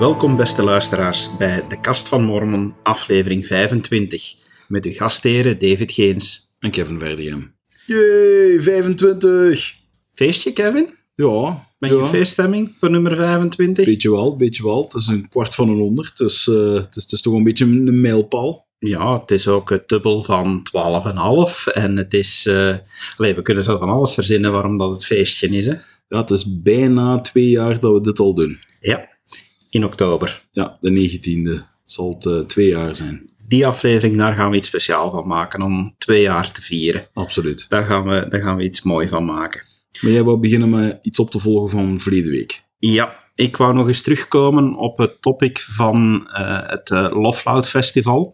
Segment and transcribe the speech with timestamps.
[0.00, 4.34] Welkom, beste luisteraars, bij De Kast van Mormon, aflevering 25.
[4.68, 6.56] Met uw gastheren David Geens.
[6.58, 7.54] En Kevin Verdiem.
[7.86, 9.74] Jee, 25!
[10.12, 10.94] Feestje, Kevin?
[11.14, 11.66] Ja.
[11.78, 12.04] Ben je ja.
[12.04, 13.84] feeststemming voor nummer 25?
[13.84, 14.82] Beetje wel, beetje wel.
[14.82, 17.44] Het is een kwart van een honderd, dus eh, het, is, het is toch een
[17.44, 18.66] beetje een mijlpaal.
[18.78, 20.62] Ja, het is ook het dubbel van
[21.66, 21.72] 12,5.
[21.72, 22.46] En het is...
[22.46, 22.76] eh
[23.16, 25.74] allee, we kunnen zo van alles verzinnen waarom dat het feestje is, hè?
[26.08, 28.58] Ja, het is bijna twee jaar dat we dit al doen.
[28.80, 29.08] Ja,
[29.70, 30.42] in oktober.
[30.50, 33.30] Ja, de 19e zal het eh, twee jaar zijn.
[33.46, 37.08] Die aflevering, daar gaan we iets speciaal van maken om twee jaar te vieren.
[37.12, 37.68] Absoluut.
[37.68, 39.62] Daar gaan we, daar gaan we iets mooi van maken.
[40.00, 42.62] Maar jij wou beginnen met iets op te volgen van verleden week.
[42.78, 47.68] Ja, ik wou nog eens terugkomen op het topic van eh, het uh, Love Loud
[47.68, 48.32] Festival,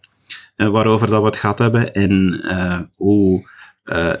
[0.55, 3.55] uh, waarover dat we het gehad hebben en uh, hoe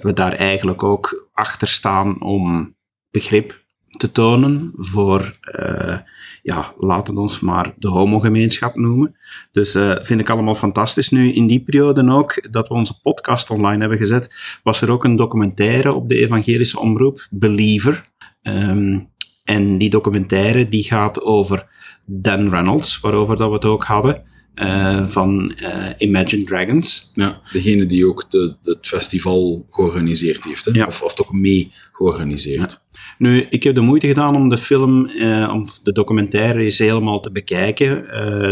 [0.01, 2.75] we daar eigenlijk ook achter staan om
[3.11, 3.65] begrip
[3.97, 5.97] te tonen voor, uh,
[6.43, 9.15] ja, laten we ons maar de homogemeenschap noemen.
[9.51, 11.09] Dus uh, vind ik allemaal fantastisch.
[11.09, 15.03] Nu, in die periode ook, dat we onze podcast online hebben gezet, was er ook
[15.03, 18.03] een documentaire op de evangelische omroep, Believer.
[18.41, 19.09] Um,
[19.43, 21.67] en die documentaire die gaat over
[22.05, 24.25] Dan Reynolds, waarover dat we het ook hadden.
[24.55, 27.11] Uh, van uh, Imagine Dragons.
[27.13, 30.71] Ja, degene die ook de, het festival georganiseerd heeft, hè?
[30.71, 30.85] Ja.
[30.85, 32.71] Of, of toch mee georganiseerd.
[32.71, 32.86] Ja.
[33.17, 37.19] Nu, ik heb de moeite gedaan om de film, uh, om de documentaire eens helemaal
[37.19, 38.03] te bekijken.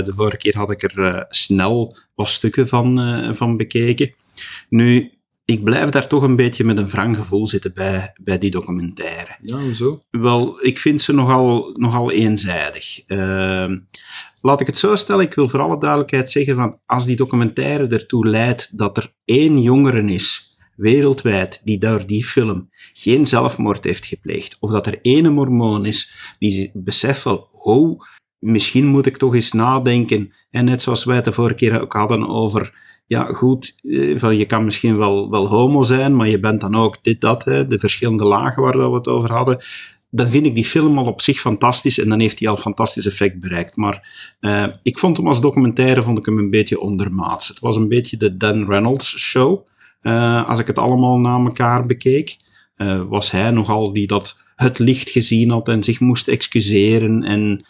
[0.05, 2.99] de vorige keer had ik er snel wat stukken van,
[3.35, 4.13] van bekeken.
[4.69, 8.51] Nu, ik blijf daar toch een beetje met een wrang gevoel zitten bij, bij die
[8.51, 9.35] documentaire.
[9.37, 10.03] Ja, hoezo?
[10.09, 13.09] Wel, ik vind ze nogal, nogal eenzijdig.
[13.09, 13.71] Uh,
[14.41, 17.87] laat ik het zo stellen, ik wil voor alle duidelijkheid zeggen van als die documentaire
[17.87, 24.05] ertoe leidt dat er één jongere is wereldwijd die door die film geen zelfmoord heeft
[24.05, 28.01] gepleegd, of dat er ene mormoon is die beseft wel, oh,
[28.39, 31.93] misschien moet ik toch eens nadenken, en net zoals wij het de vorige keer ook
[31.93, 33.75] hadden over ja, goed,
[34.15, 37.45] van je kan misschien wel, wel homo zijn, maar je bent dan ook dit, dat,
[37.45, 39.57] hè, de verschillende lagen waar we het over hadden.
[40.09, 43.07] Dan vind ik die film al op zich fantastisch en dan heeft hij al fantastisch
[43.07, 43.75] effect bereikt.
[43.75, 47.47] Maar uh, ik vond hem als documentaire vond ik hem een beetje ondermaats.
[47.47, 49.67] Het was een beetje de Dan Reynolds show.
[50.07, 52.37] Uh, als ik het allemaal na elkaar bekeek,
[52.77, 57.23] uh, was hij nogal die dat het licht gezien had en zich moest excuseren.
[57.23, 57.65] En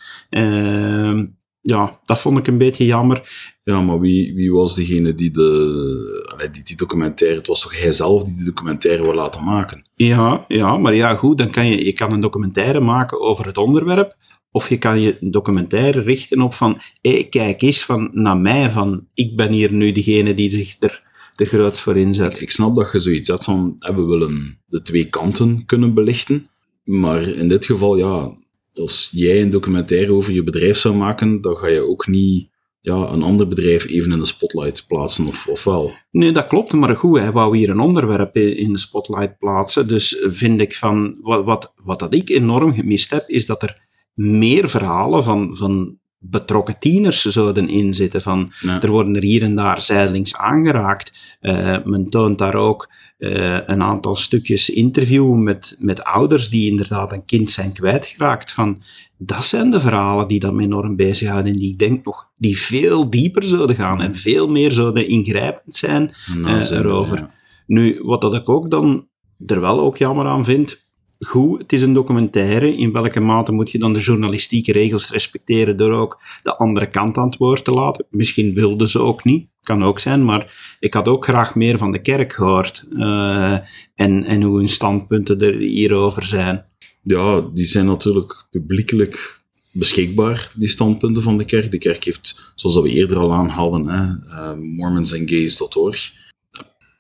[1.62, 3.54] ja, dat vond ik een beetje jammer.
[3.64, 7.38] Ja, maar wie, wie was degene die, de, die die documentaire...
[7.38, 9.88] Het was toch hij zelf die die documentaire wil laten maken?
[9.94, 13.58] Ja, ja maar ja, goed, dan kan je, je kan een documentaire maken over het
[13.58, 14.16] onderwerp,
[14.52, 16.82] of je kan je een documentaire richten op van,
[17.30, 21.02] kijk eens van, naar mij, van, ik ben hier nu degene die zich er
[21.36, 22.36] de grootst voor inzet.
[22.36, 26.46] Ik, ik snap dat je zoiets hebt van, we willen de twee kanten kunnen belichten,
[26.84, 28.38] maar in dit geval, ja,
[28.74, 32.50] als jij een documentaire over je bedrijf zou maken, dan ga je ook niet
[32.82, 35.94] ja, een ander bedrijf even in de spotlight plaatsen, of, of wel?
[36.12, 39.88] Nee, dat klopt, maar goed, hij wou hier een onderwerp in de spotlight plaatsen.
[39.88, 43.82] Dus vind ik van, wat, wat, wat dat ik enorm gemist heb, is dat er
[44.14, 46.00] meer verhalen van, van
[46.30, 48.22] betrokken tieners zouden inzitten.
[48.22, 48.52] Van.
[48.82, 51.38] Er worden er hier en daar zijdelings aangeraakt.
[51.40, 57.12] Eh, men toont daar ook eh, een aantal stukjes interview met, met ouders die inderdaad
[57.12, 58.52] een kind zijn kwijtgeraakt.
[58.52, 58.82] Van,
[59.18, 62.58] dat zijn de verhalen die dat me enorm bezighouden en die ik denk nog die
[62.58, 66.14] veel dieper zouden gaan en veel meer zouden ingrijpend zijn
[66.46, 67.18] er, erover.
[67.18, 67.34] ja.
[67.68, 69.08] Nu, wat dat ik ook dan
[69.46, 70.85] er wel ook jammer aan vind,
[71.20, 75.78] goed, het is een documentaire, in welke mate moet je dan de journalistieke regels respecteren
[75.78, 78.06] door ook de andere kant aan het woord te laten?
[78.10, 81.92] Misschien wilden ze ook niet, kan ook zijn, maar ik had ook graag meer van
[81.92, 83.58] de kerk gehoord eh,
[83.96, 86.66] en, en hoe hun standpunten er hierover zijn.
[87.04, 91.72] Ja, die zijn natuurlijk publiekelijk beschikbaar, die standpunten van de kerk.
[91.72, 96.14] De kerk heeft, zoals we eerder al aanhaalden, hè, uh, mormonsandgays.org.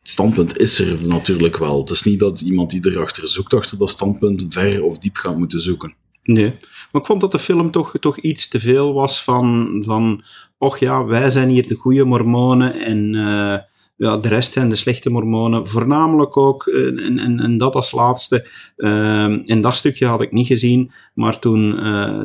[0.08, 1.80] Standpunt is er natuurlijk wel.
[1.80, 5.38] Het is niet dat iemand die erachter zoekt, achter dat standpunt, ver of diep gaat
[5.38, 5.94] moeten zoeken.
[6.24, 6.56] Nee,
[6.92, 10.24] maar ik vond dat de film toch, toch iets te veel was van, van
[10.58, 13.58] och ja, wij zijn hier de goede mormonen en uh,
[13.98, 15.68] ja, de rest zijn de slechte mormonen.
[15.68, 18.48] Voornamelijk ook, uh, en, en, en dat als laatste,
[18.78, 21.80] uh, en dat stukje had ik niet gezien, maar toen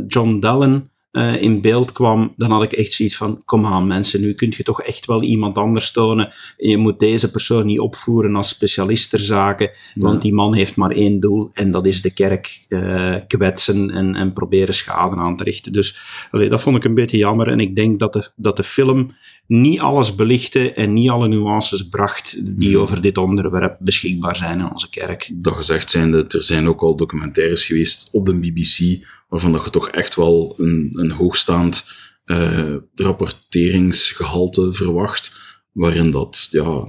[0.07, 4.21] John Dellen uh, in beeld kwam, dan had ik echt zoiets van, kom aan mensen,
[4.21, 6.33] nu kun je toch echt wel iemand anders tonen.
[6.57, 10.91] Je moet deze persoon niet opvoeren als specialist ter zaken, want die man heeft maar
[10.91, 15.45] één doel, en dat is de kerk uh, kwetsen en, en proberen schade aan te
[15.45, 15.73] richten.
[15.73, 15.99] Dus
[16.31, 19.15] allee, dat vond ik een beetje jammer, en ik denk dat de, dat de film
[19.47, 24.71] niet alles belichtte en niet alle nuances bracht die over dit onderwerp beschikbaar zijn in
[24.71, 25.31] onze kerk.
[25.33, 29.71] Dat gezegd zijnde, er zijn ook al documentaires geweest op de BBC waarvan dat je
[29.71, 31.87] toch echt wel een, een hoogstaand
[32.25, 35.41] uh, rapporteringsgehalte verwacht,
[35.73, 36.89] waarin dat ja,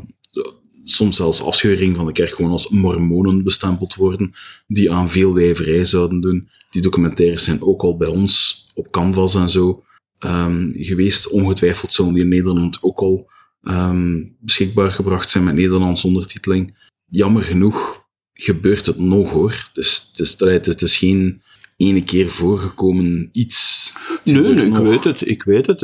[0.84, 4.34] soms zelfs afscheuring van de kerk gewoon als mormonen bestempeld worden,
[4.68, 6.50] die aan veel wijverij zouden doen.
[6.72, 9.84] Die documentaires zijn ook al bij ons op Canvas en zo
[10.20, 11.28] um, geweest.
[11.30, 13.30] Ongetwijfeld zullen die in Nederland ook al
[13.62, 16.90] um, beschikbaar gebracht zijn met Nederlandse ondertiteling.
[17.06, 19.52] Jammer genoeg gebeurt het nog hoor.
[19.52, 21.42] Het is, het is, het is geen
[21.82, 23.92] ene keer voorgekomen iets.
[24.24, 25.28] Nee, nee ik weet het.
[25.28, 25.82] Ik weet het.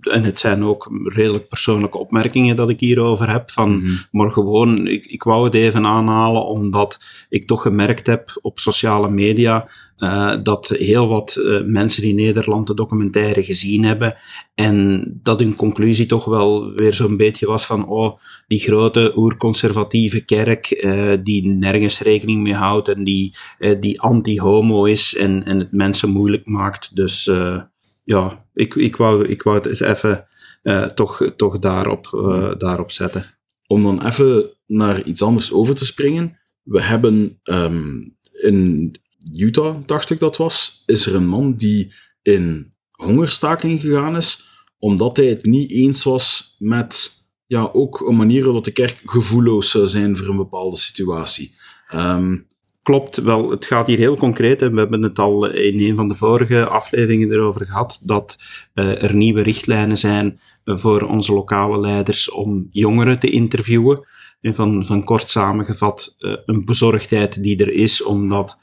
[0.00, 3.50] En het zijn ook redelijk persoonlijke opmerkingen dat ik hierover heb.
[3.50, 3.98] Van, mm -hmm.
[4.10, 9.10] Maar gewoon, ik, ik wou het even aanhalen, omdat ik toch gemerkt heb op sociale
[9.10, 9.68] media
[9.98, 14.16] uh, dat heel wat uh, mensen in Nederland de documentaire gezien hebben
[14.54, 20.24] en dat hun conclusie toch wel weer zo'n beetje was van oh, die grote oerconservatieve
[20.24, 23.34] kerk uh, die nergens rekening mee houdt en die,
[23.80, 26.96] die anti-homo is en, en het mensen moeilijk maakt.
[26.96, 27.30] Dus
[28.04, 30.26] ja, ik, ik, wou, ik wou het eens even
[30.94, 32.08] toch, toch daarop,
[32.58, 33.24] daarop zetten.
[33.66, 36.38] Om dan even naar iets anders over te springen.
[36.62, 38.94] We hebben um, in
[39.36, 41.92] Utah, dacht ik dat was, is er een man die
[42.22, 44.44] in hongerstaking gegaan is,
[44.78, 47.10] omdat hij het niet eens was met
[47.46, 51.54] ja, ook een manier waarop de kerk gevoelloos zou zijn voor een bepaalde situatie.
[51.94, 52.48] Um,
[52.88, 54.62] Klopt, wel, het gaat hier heel concreet.
[54.62, 58.36] En we hebben het al in een van de vorige afleveringen erover gehad, dat
[58.74, 64.06] uh, er nieuwe richtlijnen zijn voor onze lokale leiders om jongeren te interviewen.
[64.40, 68.58] En van, van kort samengevat, uh, een bezorgdheid die er is, omdat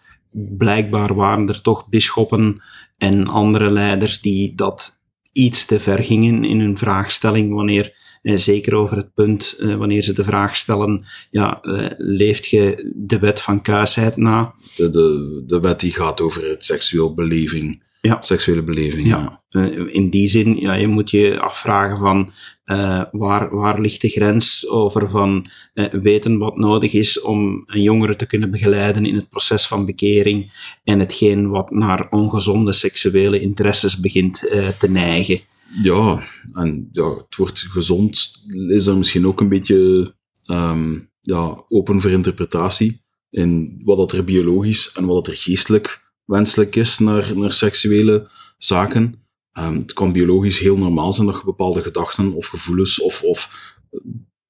[0.57, 2.61] blijkbaar waren er toch bisschoppen
[2.97, 4.99] en andere leiders die dat
[5.31, 7.93] iets te ver gingen in hun vraagstelling wanneer
[8.25, 12.91] eh, zeker over het punt, eh, wanneer ze de vraag stellen, ja, eh, leeft je
[12.95, 14.53] de wet van kuisheid na?
[14.75, 17.83] De, de, de wet die gaat over het seksueel beleving.
[18.01, 18.17] Ja.
[18.21, 19.41] Seksuele beleving, ja.
[19.49, 19.61] ja.
[19.91, 22.31] in die zin, ja, je moet je afvragen van,
[22.65, 27.81] uh, waar, waar ligt de grens over van uh, weten wat nodig is om een
[27.81, 30.53] jongere te kunnen begeleiden in het proces van bekering
[30.83, 35.41] en hetgeen wat naar ongezonde seksuele interesses begint uh, te neigen.
[35.81, 36.23] Ja,
[36.53, 40.13] en ja, het wordt gezond is er misschien ook een beetje
[40.47, 46.13] um, ja, open voor interpretatie in wat dat er biologisch en wat dat er geestelijk
[46.25, 49.24] wenselijk is naar, naar seksuele zaken.
[49.59, 53.73] Um, het kan biologisch heel normaal zijn dat je bepaalde gedachten of gevoelens of, of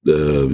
[0.02, 0.52] uh,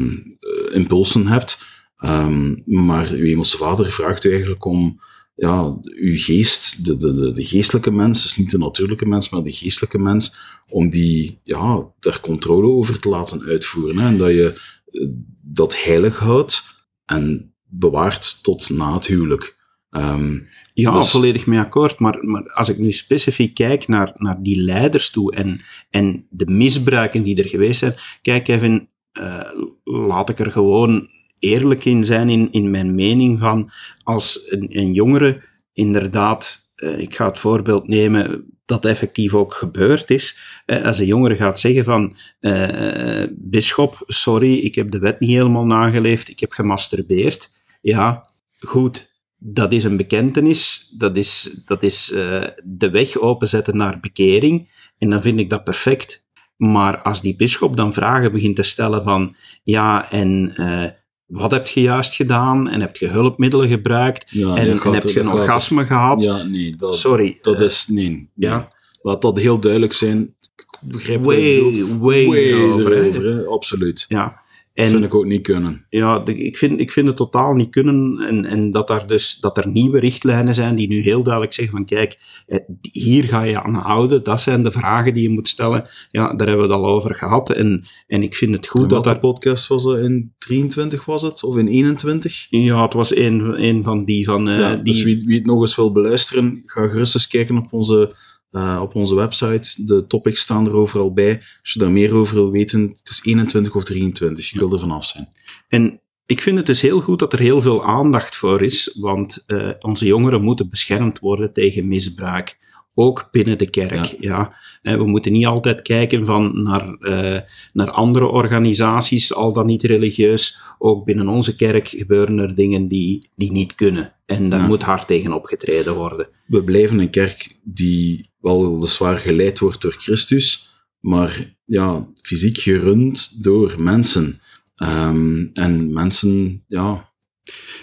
[0.71, 1.63] impulsen hebt.
[2.03, 5.00] Um, maar uw hemelse vader vraagt u eigenlijk om
[5.36, 9.53] ja, uw geest, de, de, de geestelijke mens, dus niet de natuurlijke mens, maar de
[9.53, 10.36] geestelijke mens,
[10.68, 14.00] om die ja, daar controle over te laten uitvoeren.
[14.00, 14.62] En dat je
[14.92, 15.07] eh,
[15.42, 16.63] dat heilig houdt
[17.06, 19.59] en bewaart tot na het huwelijk.
[19.89, 21.10] Um, ja, dus...
[21.10, 22.00] volledig mee akkoord.
[22.00, 26.46] Maar, maar als ik nu specifiek kijk naar, naar die leiders toe en, en de
[26.46, 27.96] misbruiken die er geweest zijn.
[28.22, 28.90] Kijk, Kevin,
[29.20, 29.42] uh,
[29.84, 31.10] laat ik er gewoon
[31.40, 33.72] eerlijk in zijn in, in mijn mening van
[34.04, 35.42] als een, een jongere
[35.74, 40.38] inderdaad, uh, ik ga het voorbeeld nemen dat effectief ook gebeurd is.
[40.66, 45.30] Uh, als een jongere gaat zeggen van, uh, bisschop, sorry, ik heb de wet niet
[45.30, 47.52] helemaal nageleefd, ik heb gemasturbeerd.
[47.82, 48.28] Ja,
[48.60, 49.11] goed,
[49.43, 54.69] dat is een bekentenis, dat is, dat is uh, de weg openzetten naar bekering.
[54.98, 56.25] En dan vind ik dat perfect.
[56.57, 60.83] Maar als die bischop dan vragen begint te stellen van, ja, en uh,
[61.25, 62.69] wat heb je juist gedaan?
[62.69, 64.31] En heb je hulpmiddelen gebruikt?
[64.31, 66.24] Ja, en, en heb je een orgasme gehad?
[66.24, 66.75] Ja, nee.
[66.75, 67.38] Dat, Sorry.
[67.41, 68.29] Dat uh, is, nee, nee.
[68.36, 68.71] Ja.
[69.01, 70.36] Laat dat heel duidelijk zijn.
[70.55, 71.62] Ik begrijp way,
[72.00, 74.05] way, way erover, absoluut.
[74.07, 74.40] Ja.
[74.74, 75.86] En, dat vind ik ook niet kunnen.
[75.90, 78.25] Ja, ik, vind, ik vind het totaal niet kunnen.
[78.28, 81.75] En, en dat, daar dus, dat er nieuwe richtlijnen zijn die nu heel duidelijk zeggen
[81.75, 82.60] van kijk, eh,
[82.92, 84.24] hier ga je aan houden.
[84.24, 85.90] Dat zijn de vragen die je moet stellen.
[86.12, 87.50] Ja, daar hebben we het al over gehad.
[87.50, 89.20] En, en ik vind het goed dat dat...
[89.20, 91.44] podcast was er in 23 was het?
[91.44, 92.48] Of in 21?
[92.50, 94.50] Ja, het was een, een van die van...
[94.50, 94.94] Uh, ja, die...
[94.94, 98.12] Dus wie, wie het nog eens wil beluisteren, ga gerust eens kijken op onze
[98.51, 99.86] uh, op onze website.
[99.86, 101.38] De topics staan er overal bij.
[101.62, 104.50] Als je daar meer over wil weten, het is 21 of 23.
[104.50, 105.29] Je wil er vanaf zijn.
[105.67, 109.43] En ik vind het dus heel goed dat er heel veel aandacht voor is, want
[109.48, 112.58] uh, onze jongeren moeten beschermd worden tegen misbruik.
[112.93, 114.05] Ook binnen de kerk.
[114.05, 114.15] Ja.
[114.20, 114.55] ja.
[114.81, 117.39] En we moeten niet altijd kijken van naar, uh,
[117.74, 120.60] naar andere organisaties, al dan niet religieus.
[120.77, 124.13] Ook binnen onze kerk gebeuren er dingen die, die niet kunnen.
[124.25, 124.67] En daar ja.
[124.67, 126.27] moet hard tegen opgetreden worden.
[126.46, 130.69] We blijven een kerk die wel zwaar geleid wordt door Christus,
[131.00, 134.39] maar ja, fysiek gerund door mensen.
[134.75, 137.13] Um, en mensen, ja,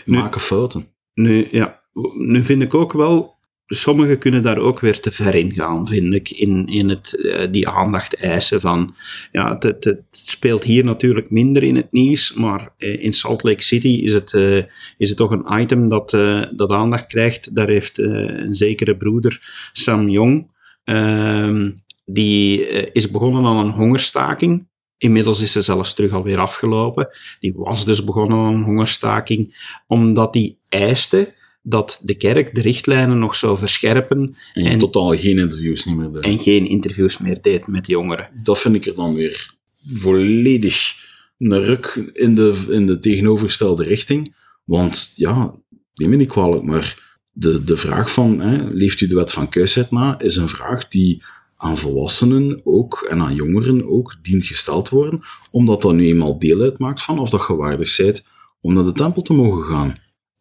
[0.04, 0.86] maken nu, fouten.
[1.14, 1.82] Nu, ja,
[2.16, 3.37] nu vind ik ook wel
[3.68, 7.46] sommigen kunnen daar ook weer te ver in gaan, vind ik, in, in het, uh,
[7.50, 8.94] die aandacht eisen van,
[9.32, 13.62] ja, het, het, speelt hier natuurlijk minder in het nieuws, maar uh, in Salt Lake
[13.62, 14.62] City is het, uh,
[14.96, 16.10] is het toch een item dat,
[16.56, 17.54] dat aandacht krijgt.
[17.54, 20.50] Daar heeft een zekere broeder, Sam Jong,
[20.84, 21.70] ehm,
[22.04, 24.68] die is begonnen aan een hongerstaking.
[24.98, 27.08] Inmiddels is ze zelfs terug alweer afgelopen.
[27.40, 33.18] Die was dus begonnen aan een hongerstaking, omdat die eiste dat de kerk de richtlijnen
[33.18, 34.36] nog zou verscherpen.
[34.54, 36.24] En, en totaal geen interviews niet meer deed.
[36.24, 38.28] En geen interviews meer deed met jongeren.
[38.42, 39.54] Dat vind ik er dan weer
[39.92, 40.96] volledig
[41.38, 44.34] een ruk in de, in de tegenovergestelde richting.
[44.64, 45.54] Want ja,
[45.94, 49.48] neem me niet kwalijk, maar de, de vraag van, hè, leeft u de wet van
[49.48, 51.22] keusheid na, is een vraag die
[51.56, 56.60] aan volwassenen ook en aan jongeren ook dient gesteld worden, omdat dat nu eenmaal deel
[56.60, 58.26] uitmaakt van of dat je waardig bent
[58.60, 59.94] om naar de tempel te mogen gaan.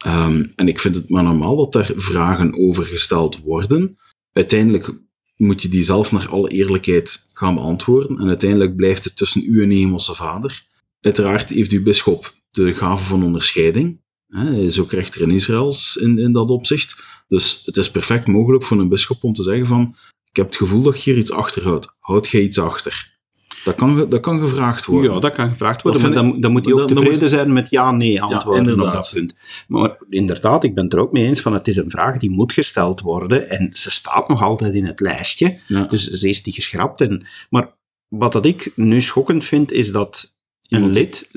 [0.06, 3.98] Um, en ik vind het maar normaal dat daar vragen over gesteld worden.
[4.32, 4.94] Uiteindelijk
[5.36, 8.20] moet je die zelf naar alle eerlijkheid gaan beantwoorden.
[8.20, 10.66] En uiteindelijk blijft het tussen u en hemelse vader.
[11.02, 14.02] Uiteraard heeft uw bisschop de gave van onderscheiding.
[14.28, 17.02] Hij is ook rechter in Israëls in, in dat opzicht.
[17.28, 19.96] Dus het is perfect mogelijk voor een bisschop om te zeggen van
[20.30, 21.96] ik heb het gevoel dat je hier iets achterhoudt.
[22.00, 23.17] Houd jij iets achter?
[23.68, 25.14] Dat kan, dat kan gevraagd worden.
[25.14, 28.22] Ja, dat kan gevraagd worden, maar dan, dan moet hij ook tevreden zijn met ja-nee
[28.22, 29.34] antwoorden ja, op dat punt.
[29.68, 32.30] Maar inderdaad, ik ben het er ook mee eens van het is een vraag die
[32.30, 36.54] moet gesteld worden en ze staat nog altijd in het lijstje, dus ze is die
[36.54, 37.02] geschrapt.
[37.02, 37.76] En, maar
[38.08, 40.37] wat dat ik nu schokkend vind, is dat
[40.70, 41.30] een lid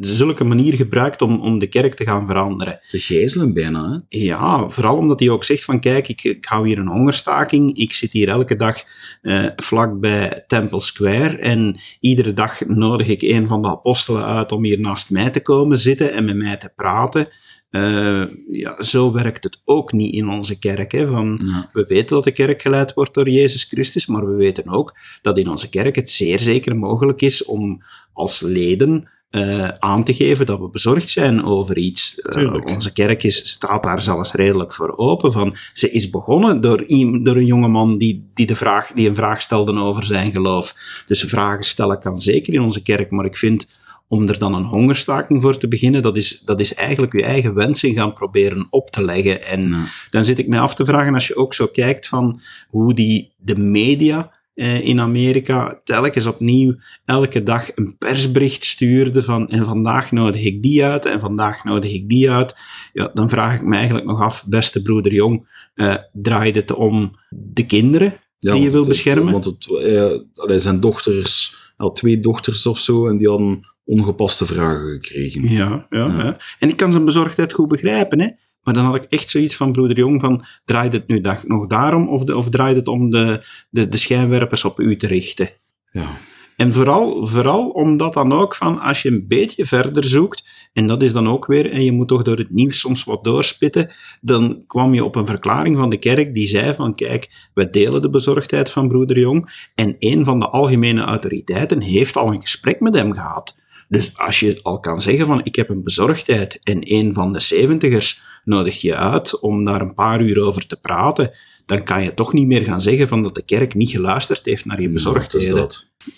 [0.00, 2.80] zulke manier gebruikt om, om de kerk te gaan veranderen.
[2.88, 4.18] Te gijzelen bijna, hè?
[4.18, 7.92] Ja, vooral omdat hij ook zegt van kijk, ik, ik hou hier een hongerstaking, ik
[7.92, 8.82] zit hier elke dag
[9.22, 14.52] uh, vlak bij Temple Square en iedere dag nodig ik een van de apostelen uit
[14.52, 17.28] om hier naast mij te komen zitten en met mij te praten.
[17.70, 20.92] Uh, ja, zo werkt het ook niet in onze kerk.
[20.92, 21.40] Hè, van,
[21.72, 25.38] We weten dat de kerk geleid wordt door Jezus Christus, maar we weten ook dat
[25.38, 27.82] in onze kerk het zeer zeker mogelijk is om
[28.20, 32.20] als leden uh, aan te geven dat we bezorgd zijn over iets.
[32.36, 35.32] Uh, onze kerk is, staat daar zelfs redelijk voor open.
[35.32, 36.84] Van, ze is begonnen door,
[37.22, 40.74] door een jongeman die, die, de vraag, die een vraag stelde over zijn geloof.
[41.06, 43.66] Dus vragen stellen kan zeker in onze kerk, maar ik vind
[44.08, 47.54] om er dan een hongerstaking voor te beginnen, dat is, dat is eigenlijk je eigen
[47.54, 49.44] wensen gaan proberen op te leggen.
[49.44, 52.94] En dan zit ik mij af te vragen, als je ook zo kijkt van hoe
[52.94, 56.74] die, de media eh, in Amerika telkens opnieuw
[57.04, 61.92] elke dag een persbericht stuurde van en vandaag nodig ik die uit en vandaag nodig
[61.92, 62.56] ik die uit.
[62.92, 67.16] Ja, dan vraag ik me eigenlijk nog af, beste broeder Jong, uh, draait het om
[67.28, 69.32] de kinderen die je wil beschermen?
[69.32, 74.90] Want het, uh, zijn dochters, al twee dochters of zo, en die hadden ongepaste vragen
[74.90, 75.48] gekregen.
[75.48, 76.24] Ja, ja, ja.
[76.24, 76.36] ja.
[76.58, 78.28] en ik kan zijn bezorgdheid goed begrijpen, hè.
[78.70, 81.66] Maar dan had ik echt zoiets van broeder Jong van, draait het nu dag nog
[81.66, 85.50] daarom of, de, of draait het om de, de, de schijnwerpers op u te richten?
[85.90, 86.08] Ja.
[86.56, 91.02] En vooral, vooral omdat dan ook van, als je een beetje verder zoekt, en dat
[91.02, 94.64] is dan ook weer, en je moet toch door het nieuws soms wat doorspitten, dan
[94.66, 98.10] kwam je op een verklaring van de kerk die zei van, kijk, we delen de
[98.10, 102.94] bezorgdheid van broeder Jong, en een van de algemene autoriteiten heeft al een gesprek met
[102.94, 103.58] hem gehad.
[103.88, 107.40] Dus als je al kan zeggen van ik heb een bezorgdheid en een van de
[107.40, 111.30] zeventigers nodig je uit om daar een paar uur over te praten,
[111.66, 114.64] dan kan je toch niet meer gaan zeggen van dat de kerk niet geluisterd heeft
[114.64, 115.68] naar je bezorgdheden.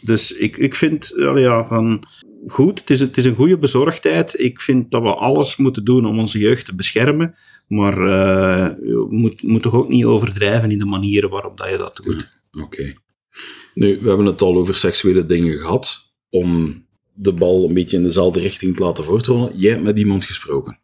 [0.01, 2.07] dus ik, ik vind ja, van
[2.47, 4.41] goed, het is, het is een goede bezorgdheid.
[4.41, 7.35] Ik vind dat we alles moeten doen om onze jeugd te beschermen,
[7.69, 11.77] maar uh, je moet, moet toch ook niet overdrijven in de manieren waarop dat je
[11.77, 12.29] dat doet.
[12.63, 12.93] Oké.
[13.75, 16.15] Nu, we hebben het al over seksuele dingen gehad.
[16.31, 16.83] Om
[17.15, 19.53] de bal een beetje in dezelfde richting te laten voortrollen.
[19.57, 20.79] Jij hebt met iemand gesproken.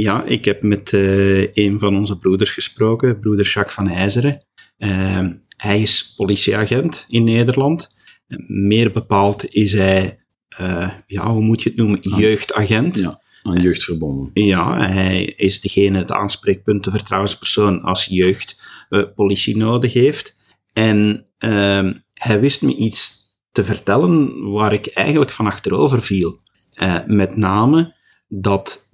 [0.00, 4.46] Ja, ik heb met uh, een van onze broeders gesproken, broeder Jacques van IJzeren.
[4.78, 5.26] Uh,
[5.56, 7.88] hij is politieagent in Nederland.
[8.46, 10.18] Meer bepaald is hij,
[10.60, 12.96] uh, ja, hoe moet je het noemen, jeugdagent.
[12.96, 14.30] Ja, aan jeugd verbonden.
[14.34, 18.56] Ja, hij is degene, het aanspreekpunt, de vertrouwenspersoon als jeugd
[19.14, 20.36] politie nodig heeft.
[20.72, 23.16] En ehm, hij wist me iets
[23.52, 26.38] te vertellen waar ik eigenlijk van achterover viel.
[27.06, 27.96] Met name
[28.28, 28.88] dat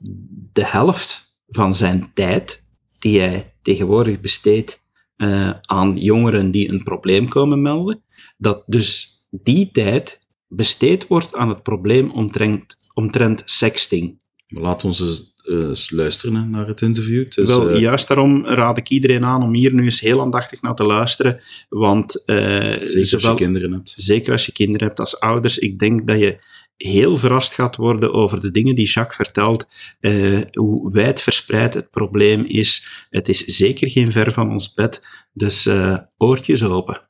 [0.53, 2.65] de helft van zijn tijd,
[2.99, 4.83] die hij tegenwoordig besteedt
[5.17, 8.03] uh, aan jongeren die een probleem komen melden,
[8.37, 14.21] dat dus die tijd besteed wordt aan het probleem omtrent, omtrent sexting.
[14.47, 17.31] Laat ons eens uh, luisteren naar het interview.
[17.31, 20.63] Dus, Wel, uh, juist daarom raad ik iedereen aan om hier nu eens heel aandachtig
[20.63, 21.41] naar te luisteren.
[21.69, 23.93] Want, uh, zeker zowel, als je kinderen hebt.
[23.97, 25.59] Zeker als je kinderen hebt als ouders.
[25.59, 26.39] Ik denk dat je
[26.77, 29.69] heel verrast gaat worden over de dingen die Jacques vertelt,
[30.01, 33.07] uh, hoe wijdverspreid het probleem is.
[33.11, 37.01] Het is zeker geen ver van ons bed, dus uh, oortjes open.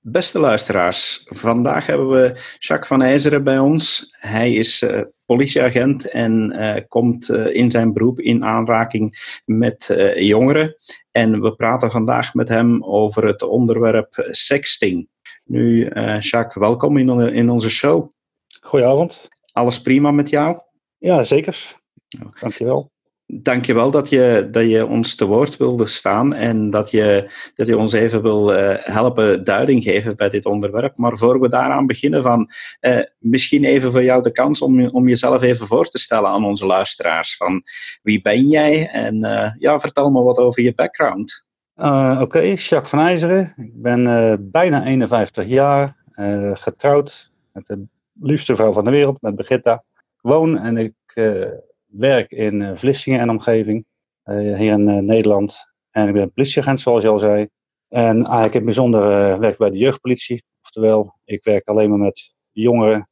[0.00, 4.08] Beste luisteraars, vandaag hebben we Jacques van IJzeren bij ons.
[4.10, 10.76] Hij is uh, politieagent en komt in zijn beroep in aanraking met jongeren.
[11.10, 15.08] En we praten vandaag met hem over het onderwerp sexting.
[15.44, 18.12] Nu, Jacques, welkom in, in onze show.
[18.60, 19.28] Goedenavond.
[19.52, 20.60] Alles prima met jou?
[20.98, 21.72] Ja, zeker.
[22.40, 22.92] Dankjewel.
[23.26, 27.76] Dankjewel dat je, dat je ons te woord wilde staan en dat je, dat je
[27.76, 30.96] ons even wil uh, helpen duiding geven bij dit onderwerp.
[30.96, 35.08] Maar voor we daaraan beginnen, van, uh, misschien even voor jou de kans om, om
[35.08, 37.36] jezelf even voor te stellen aan onze luisteraars.
[37.36, 37.62] Van
[38.02, 41.44] wie ben jij en uh, ja, vertel me wat over je background.
[41.76, 43.52] Oké, okay, Jacques van IJzeren.
[43.56, 45.96] Ik ben bijna 51 jaar,
[46.54, 47.86] getrouwd met de
[48.20, 49.84] liefste vrouw van de wereld, met Brigitta.
[49.94, 50.94] Ik woon en ik
[51.86, 53.86] werk in Vlissingen en omgeving,
[54.24, 55.72] hier in Nederland.
[55.90, 57.48] En ik ben politieagent, zoals je al zei.
[57.88, 59.00] En eigenlijk in het bijzonder
[59.40, 60.42] werk bij de jeugdpolitie.
[60.62, 63.08] Oftewel, ik werk alleen maar met jongeren.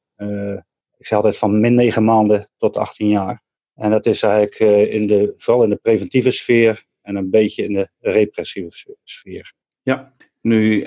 [0.96, 3.42] ik zeg altijd van min 9 maanden tot 18 jaar.
[3.74, 7.72] En dat is eigenlijk in de, vooral in de preventieve sfeer en een beetje in
[7.72, 9.52] de repressieve sfeer.
[9.82, 10.86] Ja, nu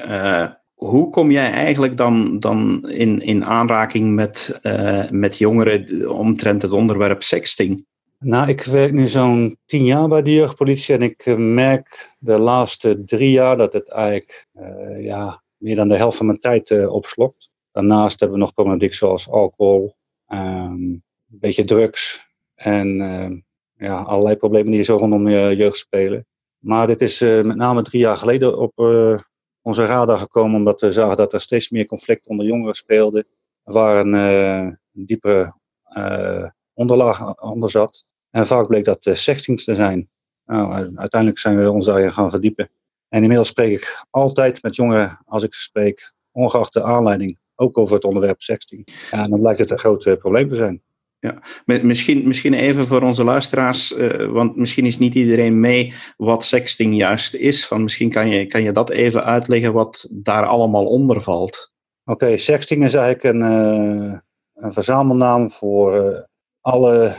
[0.75, 6.71] hoe kom jij eigenlijk dan, dan in, in aanraking met, uh, met jongeren omtrent het
[6.71, 7.85] onderwerp sexting?
[8.19, 12.37] Nou, ik werk nu zo'n tien jaar bij de jeugdpolitie en ik eh, merk de
[12.37, 16.69] laatste drie jaar dat het eigenlijk uh, ja, meer dan de helft van mijn tijd
[16.69, 17.49] uh, opslokt.
[17.71, 19.95] Daarnaast hebben we nog problematiek zoals alcohol,
[20.27, 23.31] um, een beetje drugs en uh,
[23.77, 26.25] ja, allerlei problemen die zo rondom je jeugd spelen.
[26.59, 28.77] Maar dit is met name drie jaar geleden op,
[29.61, 33.25] onze radar gekomen omdat we zagen dat er steeds meer conflict onder jongeren speelde.
[33.63, 35.55] Waar een, diepere
[35.97, 38.05] uh, onderlaag onder zat.
[38.29, 40.09] En vaak bleek dat sextings te zijn.
[40.45, 42.69] Nou, uiteindelijk zijn we ons daarin gaan verdiepen.
[43.09, 47.77] En inmiddels spreek ik altijd met jongeren als ik ze spreek, ongeacht de aanleiding, ook
[47.77, 48.87] over het onderwerp sexting.
[49.11, 50.83] Ja, en dan blijkt het een groot probleem te zijn.
[51.19, 56.43] Ja, misschien, misschien even voor onze luisteraars, uh, want misschien is niet iedereen mee wat
[56.43, 57.67] sexting juist is.
[57.67, 61.73] Van misschien kan je, kan je dat even uitleggen wat daar allemaal onder valt.
[62.05, 64.17] Oké, sexting is eigenlijk een, uh,
[64.53, 66.17] een verzamelnaam voor uh,
[66.61, 67.15] alle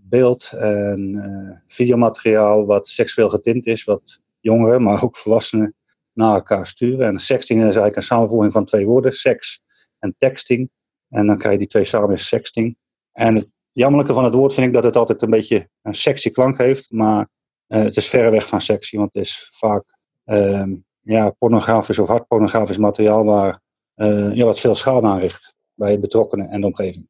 [0.00, 5.74] beeld- en videomateriaal wat seksueel getint is, wat jongeren, maar ook volwassenen
[6.12, 7.06] naar elkaar sturen.
[7.06, 9.62] En sexting is eigenlijk een samenvoeging van twee woorden, seks
[9.98, 10.70] en texting.
[11.08, 12.76] En dan krijg je die twee samen sexting.
[13.18, 16.30] En het jammerlijke van het woord vind ik dat het altijd een beetje een sexy
[16.30, 17.28] klank heeft, maar
[17.68, 19.84] uh, het is verreweg van sexy, want het is vaak
[20.26, 20.62] uh,
[21.00, 23.60] ja, pornografisch of hardpornografisch materiaal waar
[23.96, 27.08] uh, ja, wat veel schade aanricht bij betrokkenen en de omgeving.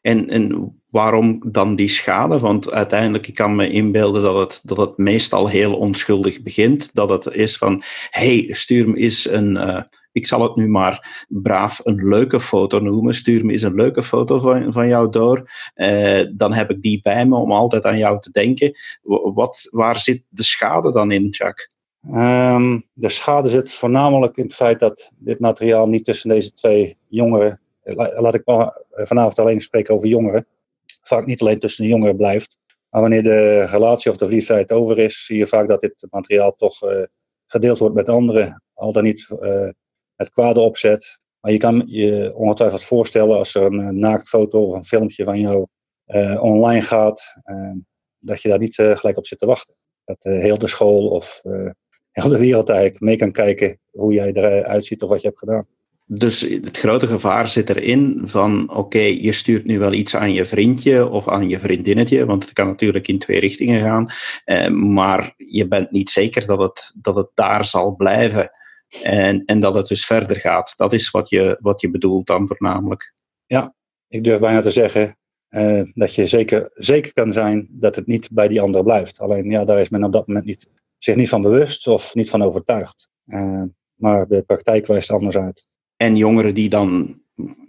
[0.00, 2.38] En, en waarom dan die schade?
[2.38, 6.94] Want uiteindelijk, ik kan me inbeelden dat het, dat het meestal heel onschuldig begint.
[6.94, 9.82] Dat het is van, hey, stuur me eens een, uh,
[10.16, 13.14] ik zal het nu maar braaf een leuke foto noemen.
[13.14, 15.50] Stuur me eens een leuke foto van, van jou door.
[15.74, 18.76] Uh, dan heb ik die bij me om altijd aan jou te denken.
[19.34, 21.70] Wat, waar zit de schade dan in, Jacques?
[22.08, 26.96] Um, de schade zit voornamelijk in het feit dat dit materiaal niet tussen deze twee
[27.08, 27.60] jongeren,
[28.16, 30.46] laat ik maar vanavond alleen spreken over jongeren,
[31.02, 32.58] vaak niet alleen tussen de jongeren blijft.
[32.90, 36.56] Maar wanneer de relatie of de verliefdheid over is, zie je vaak dat dit materiaal
[36.56, 36.78] toch
[37.46, 38.62] gedeeld wordt met anderen.
[38.74, 39.26] Al dan niet
[40.16, 41.18] met kwade opzet.
[41.40, 45.40] Maar je kan je ongetwijfeld voorstellen als er een, een naaktfoto of een filmpje van
[45.40, 45.66] jou
[46.06, 47.22] uh, online gaat,
[48.18, 49.74] dat je daar niet gelijk op zit te wachten.
[50.04, 51.42] Dat heel de school of
[52.10, 55.38] heel de wereld eigenlijk mee kan kijken hoe jij eruit ziet of wat je hebt
[55.38, 55.66] gedaan.
[56.08, 60.44] Dus het grote gevaar zit erin van, oké, je stuurt nu wel iets aan je
[60.44, 64.08] vriendje of aan je vriendinnetje, want het kan natuurlijk in twee richtingen gaan,
[64.44, 68.50] eh, maar je bent niet zeker dat het, dat het daar zal blijven
[69.02, 70.74] en, en dat het dus verder gaat.
[70.76, 73.14] Dat is wat je, wat je bedoelt dan voornamelijk.
[73.46, 73.74] Ja,
[74.08, 75.16] ik durf bijna te zeggen
[75.50, 79.20] uh, dat je zeker, zeker kan zijn dat het niet bij die ander blijft.
[79.20, 80.68] Alleen ja, daar is men op dat moment niet,
[80.98, 83.08] zich niet van bewust of niet van overtuigd.
[83.26, 83.62] Uh,
[83.94, 85.66] maar de praktijk wijst anders uit.
[85.96, 87.20] En jongeren die dan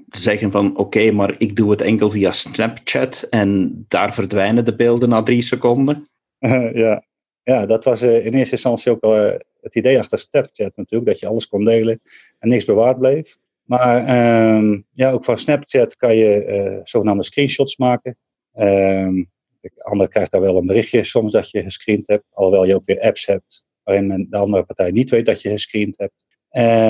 [0.07, 4.75] zeggen van oké, okay, maar ik doe het enkel via Snapchat en daar verdwijnen de
[4.75, 6.09] beelden na drie seconden.
[6.73, 7.03] ja.
[7.43, 11.19] ja, dat was uh, in eerste instantie ook uh, het idee achter Snapchat natuurlijk, dat
[11.19, 11.99] je alles kon delen
[12.39, 13.37] en niks bewaard bleef.
[13.67, 18.17] Maar uh, ja, ook van Snapchat kan je uh, zogenaamde screenshots maken.
[18.53, 19.23] Ehm,
[19.61, 22.85] de ander krijgt daar wel een berichtje soms dat je gescreend hebt, alhoewel je ook
[22.85, 26.13] weer apps hebt waarin de andere partij niet weet dat je gescreend hebt.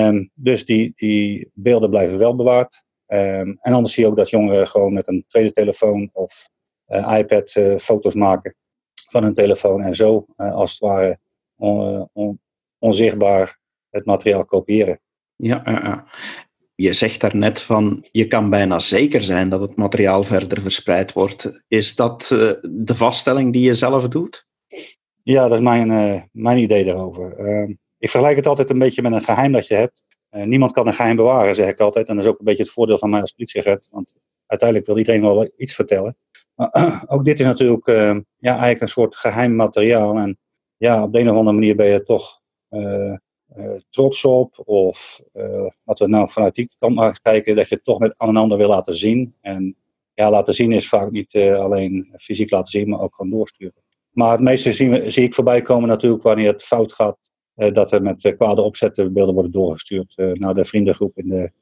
[0.06, 2.84] Um, dus die, die beelden blijven wel bewaard.
[3.06, 6.48] Ehm, en anders zie je ook dat jongeren gewoon met een tweede telefoon of
[7.18, 8.54] iPad foto's maken
[9.10, 11.18] van hun telefoon en zo als het ware
[12.12, 12.40] on,
[12.78, 13.58] onzichtbaar
[13.90, 15.00] het materiaal kopiëren.
[15.36, 16.06] Ja, ja,
[16.74, 21.60] je zegt daarnet van je kan bijna zeker zijn dat het materiaal verder verspreid wordt.
[21.68, 22.26] Is dat
[22.62, 24.46] de vaststelling die je zelf doet?
[25.22, 27.38] Ja, dat is mijn, uh, mijn idee daarover.
[27.38, 30.04] Uh, ik vergelijk het altijd een beetje met een geheim dat je hebt.
[30.30, 32.08] Uh, niemand kan een geheim bewaren, zeg ik altijd.
[32.08, 33.88] En dat is ook een beetje het voordeel van mij als politieagent.
[33.90, 34.14] Want
[34.46, 36.16] uiteindelijk wil iedereen wel iets vertellen.
[36.54, 36.70] Maar
[37.12, 37.86] ook dit is natuurlijk
[38.38, 40.16] ja, eigenlijk een soort geheim materiaal.
[40.16, 40.38] En
[40.76, 42.40] ja, op de een of andere manier ben je toch
[43.90, 44.62] trots op.
[44.64, 45.20] Of
[45.84, 48.36] wat we nou vanuit die kant maar kijken, dat je het toch met aan een
[48.36, 49.34] ander wil laten zien.
[49.40, 49.76] En
[50.14, 53.82] ja, laten zien is vaak niet alleen fysiek laten zien, maar ook gewoon doorsturen.
[54.10, 57.30] Maar het meeste zie, zie ik voorbij komen natuurlijk wanneer het fout gaat.
[57.54, 61.18] Dat er met kwade opzetten beelden worden doorgestuurd naar de vriendengroep.
[61.18, 61.52] In de,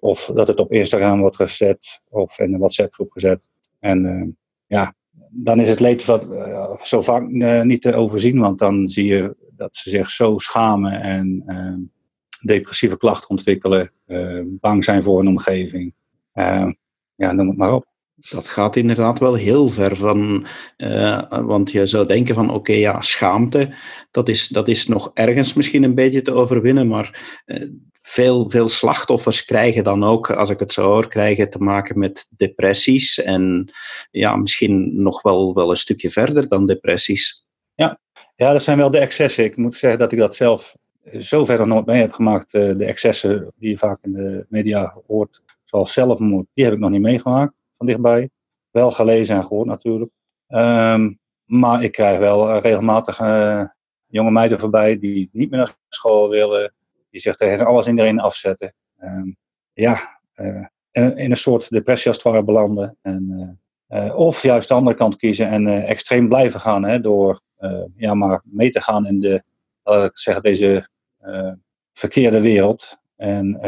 [0.00, 3.48] of dat het op Instagram wordt gezet of in een WhatsApp groep gezet.
[3.78, 4.94] En ja,
[5.30, 6.26] dan is het leed wat,
[6.82, 7.28] zo vaak
[7.64, 8.38] niet te overzien.
[8.38, 11.44] Want dan zie je dat ze zich zo schamen en
[12.46, 13.92] depressieve klachten ontwikkelen.
[14.46, 15.94] bang zijn voor hun omgeving.
[17.14, 17.89] ja, noem het maar op.
[18.28, 23.00] Dat gaat inderdaad wel heel ver van, uh, want je zou denken van oké, ja,
[23.02, 23.74] schaamte,
[24.10, 27.70] dat is, dat is nog ergens misschien een beetje te overwinnen, maar uh,
[28.02, 32.26] veel, veel slachtoffers krijgen dan ook, als ik het zo hoor, krijgen te maken met
[32.36, 33.72] depressies en
[34.10, 37.44] ja, misschien nog wel, wel een stukje verder dan depressies.
[37.74, 38.00] Ja.
[38.36, 39.44] ja, dat zijn wel de excessen.
[39.44, 40.76] Ik moet zeggen dat ik dat zelf
[41.12, 42.54] zover nog nooit mee heb gemaakt.
[42.54, 46.80] Uh, de excessen die je vaak in de media hoort, zoals zelfmoord, die heb ik
[46.80, 48.30] nog niet meegemaakt van dichtbij.
[48.70, 50.10] Wel gelezen en gehoord natuurlijk.
[50.48, 53.64] Um, maar ik krijg wel eh, regelmatig uh,
[54.06, 56.74] jonge meiden voorbij die niet meer naar school willen.
[57.10, 58.74] Die zich tegen alles en iedereen afzetten.
[58.98, 59.36] Um,
[59.72, 62.98] ja, uh, in, een soort depressie als het ware belanden.
[63.02, 63.58] En,
[64.14, 66.84] of juist de andere kant kiezen en extreem blijven gaan.
[66.84, 67.40] Hè, door
[67.96, 69.42] ja, maar mee te gaan in de,
[69.82, 70.88] laat ik zeggen, deze
[71.92, 72.96] verkeerde wereld.
[73.16, 73.60] En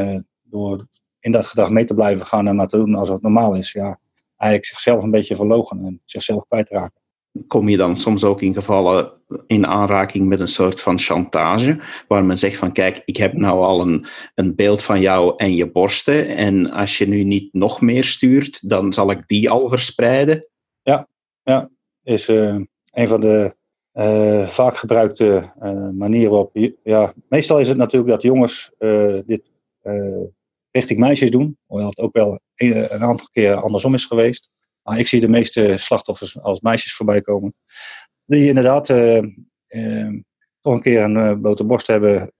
[0.42, 0.87] door
[1.22, 3.72] in dat gedrag mee te blijven gaan en maar te doen alsof het normaal is.
[3.72, 3.98] Ja,
[4.37, 7.00] eigenlijk zichzelf een beetje verlogen en zichzelf kwijtraken.
[7.46, 9.12] Kom je dan soms ook in gevallen
[9.46, 13.62] in aanraking met een soort van chantage, waar men zegt van kijk, ik heb nou
[13.62, 17.80] al een, een beeld van jou en je borsten en als je nu niet nog
[17.80, 20.46] meer stuurt, dan zal ik die al verspreiden?
[20.82, 21.08] Ja,
[21.42, 21.70] ja
[22.02, 22.56] is uh,
[22.92, 23.54] een van de
[23.94, 26.56] uh, vaak gebruikte uh, manieren op.
[26.82, 28.72] Ja, meestal is het natuurlijk dat jongens
[29.26, 29.42] dit
[30.72, 31.58] richting meisjes doen.
[31.66, 34.48] Hoewel het ook wel een, aantal keer andersom is geweest.
[34.82, 37.54] Maar ik zie de meeste slachtoffers als meisjes voorbij komen.
[38.24, 39.22] Die inderdaad uh,
[39.68, 40.20] uh,
[40.61, 42.32] toch een keer een uh, blote borst hebben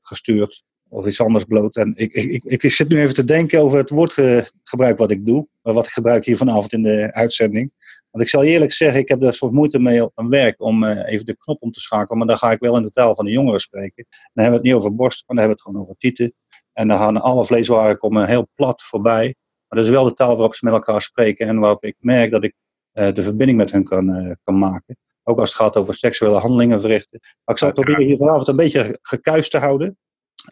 [0.00, 0.62] gestuurd.
[0.90, 1.76] Of iets anders bloot.
[1.76, 5.26] En ik, ik, ik, ik, zit nu even te denken over het woordgebruik wat ik
[5.26, 5.48] doe.
[5.62, 7.72] Wat ik gebruik hier vanavond in de uitzending.
[8.10, 10.84] Want ik zal eerlijk zeggen, ik heb daar soms moeite mee op mijn werk om
[10.84, 12.18] even de knop om te schakelen.
[12.18, 14.06] Maar dan ga ik wel in de taal van de jongeren spreken.
[14.08, 16.34] Dan hebben we het niet over borst, maar dan hebben we het gewoon over tieten.
[16.78, 19.34] En dan gaan alle vleeswaren komen heel plat voorbij.
[19.68, 22.30] Maar dat is wel de taal waarop ze met elkaar spreken en waarop ik merk
[22.30, 22.54] dat ik
[22.92, 24.96] uh, de verbinding met hen kan, uh, kan maken.
[25.22, 27.20] Ook als het gaat over seksuele handelingen verrichten.
[27.20, 29.98] Maar ik zal proberen hier vanavond een beetje gekuist te houden.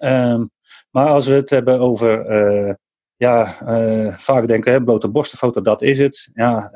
[0.03, 0.51] Um,
[0.91, 2.75] maar als we het hebben over, uh,
[3.17, 3.47] ja,
[4.19, 6.31] vaak denken, hè, blote borstenfoto, dat is het.
[6.35, 6.73] Ja,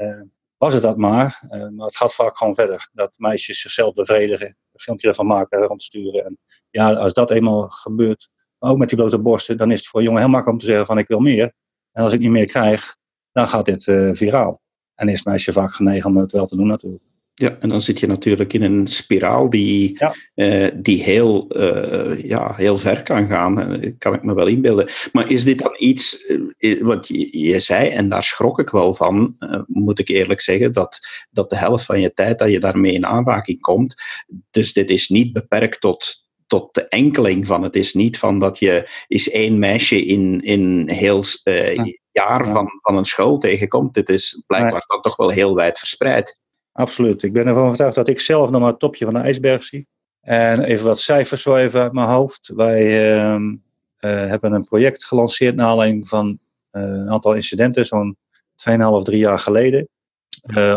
[0.56, 1.42] was het dat maar.
[1.48, 2.88] maar het gaat vaak gewoon verder.
[2.92, 6.24] Dat meisjes zichzelf bevredigen, een filmpje ervan maken, rondsturen.
[6.24, 6.38] En
[6.70, 8.28] ja, als dat eenmaal gebeurt,
[8.60, 10.86] ook met die blote borsten, dan is het voor jongen heel makkelijk om te zeggen
[10.86, 11.52] van ik wil meer.
[11.92, 12.96] En als ik niet meer krijg,
[13.32, 14.60] dan gaat dit uh, viraal.
[14.94, 17.02] En is meisje vaak genegen om het wel te doen natuurlijk.
[17.34, 20.14] Ja, en dan zit je natuurlijk in een spiraal die, ja.
[20.34, 24.88] uh, die heel, uh, ja, heel ver kan gaan, kan ik me wel inbeelden.
[25.12, 26.24] Maar is dit dan iets,
[26.58, 30.72] uh, want je, je, zei, en daar schrok ik wel van, moet ik eerlijk zeggen,
[30.72, 30.98] dat,
[31.30, 33.94] dat de helft van je tijd dat je daarmee in aanraking komt,
[34.50, 37.62] dus dit is niet beperkt tot, tot de enkeling van.
[37.62, 41.78] Het is niet van dat je is één meisje in, in heel uh,
[42.10, 43.96] jaar van, van een school tegenkomt.
[43.96, 46.38] Het is blijkbaar dan toch wel heel wijd verspreid.
[46.72, 47.22] Absoluut.
[47.22, 49.86] Ik ben ervan overtuigd dat ik zelf nog maar het topje van de ijsberg zie.
[50.20, 52.52] En even wat cijfers zo even uit mijn hoofd.
[52.54, 53.56] Wij uh, uh,
[54.00, 56.38] hebben een project gelanceerd naar aanleiding van
[56.72, 58.16] uh, een aantal incidenten, zo'n
[58.70, 59.88] 2,5, 3 jaar geleden.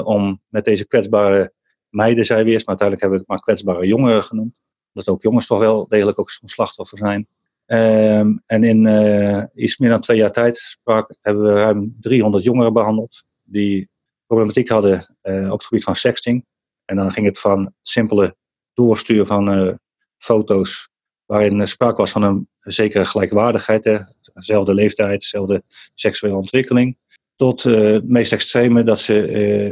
[0.03, 1.53] om met deze kwetsbare
[1.89, 4.61] meiden, zei we eerst, maar uiteindelijk hebben we het maar kwetsbare jongeren genoemd
[4.93, 7.27] dat ook jongens toch wel degelijk ook slachtoffer zijn.
[7.67, 12.43] Um, en in uh, iets meer dan twee jaar tijd sprak, hebben we ruim 300
[12.43, 13.89] jongeren behandeld die
[14.25, 16.45] problematiek hadden uh, op het gebied van sexting.
[16.85, 18.35] En dan ging het van simpele
[18.73, 19.73] doorsturen van uh,
[20.17, 20.89] foto's
[21.25, 26.97] waarin sprake was van een zekere gelijkwaardigheid, dezelfde leeftijd, dezelfde seksuele ontwikkeling.
[27.35, 29.27] Tot het meest extreme dat ze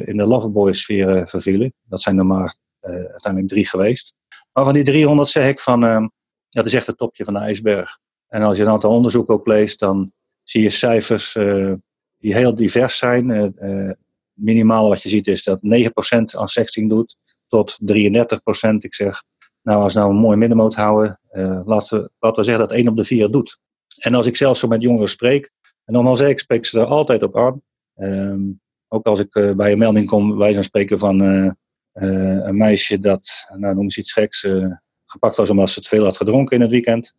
[0.05, 1.73] in de loverboy-sfeer vervielen.
[1.83, 4.13] Dat zijn er maar uiteindelijk drie geweest.
[4.53, 6.07] Maar van die 300 zeg ik van, ehm,
[6.49, 7.99] dat is echt het topje van de ijsberg.
[8.27, 10.11] En als je een aantal onderzoeken ook leest, dan
[10.43, 11.33] zie je cijfers
[12.21, 13.29] die heel divers zijn.
[13.29, 13.91] Uh,
[14.33, 18.83] minimale wat je ziet is dat 9% aan sexting doet, tot 33%.
[18.83, 19.23] Ik zeg,
[19.61, 21.19] nou als we nou een mooi middenmoot houden,
[21.65, 23.59] laten, we, laten zeggen dat 1 op de 4 doet.
[23.97, 25.51] En als ik zelf zo met jongeren spreek,
[25.85, 27.61] en normaal zeg ik, spreek ze er altijd op aan.
[27.95, 31.21] Um, ook als ik bij een melding kom, wij zijn spreken van
[31.93, 34.47] een meisje dat, nou noem eens iets geks,
[35.05, 37.13] gepakt was omdat ze het veel had gedronken in het weekend.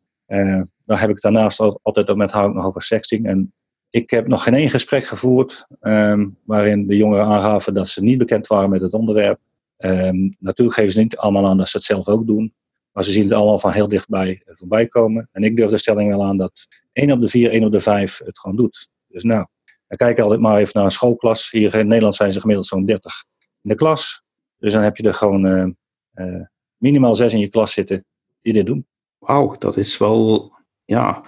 [0.85, 3.27] dan heb ik daarnaast altijd ook met haar nog over sexting.
[3.27, 3.53] En
[3.93, 8.19] ik heb nog geen één gesprek gevoerd um, waarin de jongeren aangaven dat ze niet
[8.19, 9.41] bekend waren met het onderwerp.
[9.79, 12.55] Um, natuurlijk geven ze niet allemaal aan dat ze het zelf ook doen.
[12.93, 15.29] Maar ze zien het allemaal van heel dichtbij voorbij komen.
[15.33, 17.81] En ik durf de stelling wel aan dat 1 op de 4, 1 op de
[17.81, 18.89] 5 het gewoon doet.
[19.09, 19.47] Dus nou,
[19.87, 21.51] kijk altijd maar even naar een schoolklas.
[21.51, 23.25] Hier in Nederland zijn ze gemiddeld zo'n 30
[23.63, 24.23] in de klas.
[24.63, 25.67] Dus dan heb je er gewoon uh,
[26.15, 26.45] uh,
[26.77, 28.05] minimaal 6 in je klas zitten
[28.43, 28.87] die dit doen.
[29.19, 30.53] Wauw, dat is wel
[30.85, 31.23] ja,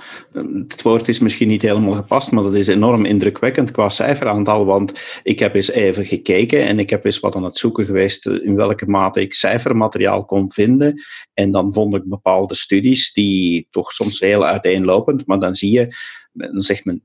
[0.68, 4.64] het woord is misschien niet helemaal gepast, maar dat is enorm indrukwekkend qua cijferaantal.
[4.64, 4.92] Want
[5.22, 8.56] ik heb eens even gekeken en ik heb eens wat aan het zoeken geweest in
[8.56, 11.02] welke mate ik cijfermateriaal kon vinden.
[11.34, 15.96] En dan vond ik bepaalde studies die toch soms heel uiteenlopend, maar dan zie je,
[16.32, 17.04] dan zegt men 3%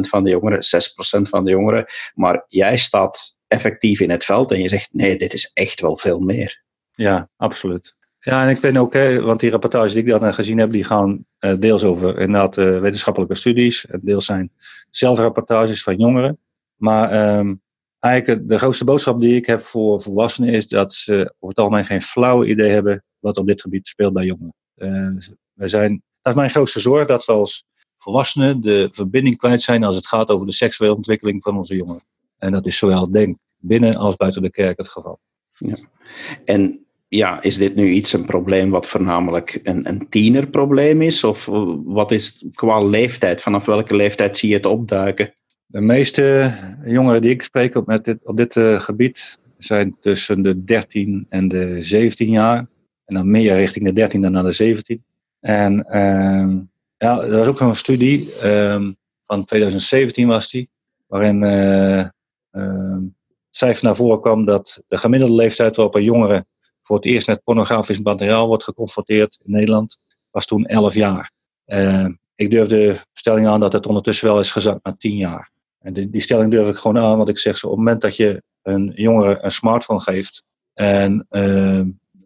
[0.00, 1.84] van de jongeren, 6% van de jongeren.
[2.14, 5.96] Maar jij staat effectief in het veld en je zegt nee, dit is echt wel
[5.96, 6.62] veel meer.
[6.92, 7.94] Ja, absoluut.
[8.18, 10.84] Ja, en ik ben ook, hè, want die rapportages die ik dan gezien heb, die
[10.84, 13.86] gaan uh, deels over inderdaad uh, wetenschappelijke studies.
[14.02, 14.52] Deels zijn
[14.90, 16.38] zelfrapportages van jongeren.
[16.76, 17.62] Maar um,
[17.98, 21.84] eigenlijk de grootste boodschap die ik heb voor volwassenen is dat ze over het algemeen
[21.84, 24.54] geen flauw idee hebben wat op dit gebied speelt bij jongeren.
[25.52, 27.64] We zijn, dat is mijn grootste zorg, dat we als
[27.96, 32.02] volwassenen de verbinding kwijt zijn als het gaat over de seksuele ontwikkeling van onze jongeren.
[32.38, 35.20] En dat is zowel denk binnen als buiten de kerk het geval.
[35.58, 35.74] Ja.
[36.44, 41.24] En ja, is dit nu iets, een probleem wat voornamelijk een, een tienerprobleem is?
[41.24, 41.46] Of
[41.84, 43.40] wat is qua leeftijd?
[43.40, 45.34] Vanaf welke leeftijd zie je het opduiken?
[45.66, 46.52] De meeste
[46.84, 51.26] jongeren die ik spreek op, met dit, op dit uh, gebied zijn tussen de 13
[51.28, 52.66] en de 17 jaar.
[53.04, 55.04] En dan meer richting de 13 dan naar de 17.
[55.40, 56.56] En uh,
[56.96, 58.88] ja, er was ook nog een studie uh,
[59.22, 60.68] van 2017 was die,
[61.06, 62.08] waarin uh,
[63.50, 66.46] cijfer naar voren kwam dat de gemiddelde leeftijd waarop een jongere
[66.84, 69.98] voor het eerst met pornografisch materiaal wordt geconfronteerd in Nederland,
[70.30, 71.32] was toen 11 jaar.
[71.66, 75.50] Uh, ik durf de stelling aan dat het ondertussen wel is gezakt naar 10 jaar.
[75.78, 78.16] En die, stelling durf ik gewoon aan, want ik zeg zo, op het moment dat
[78.16, 81.82] je een jongere een smartphone geeft, en, uh,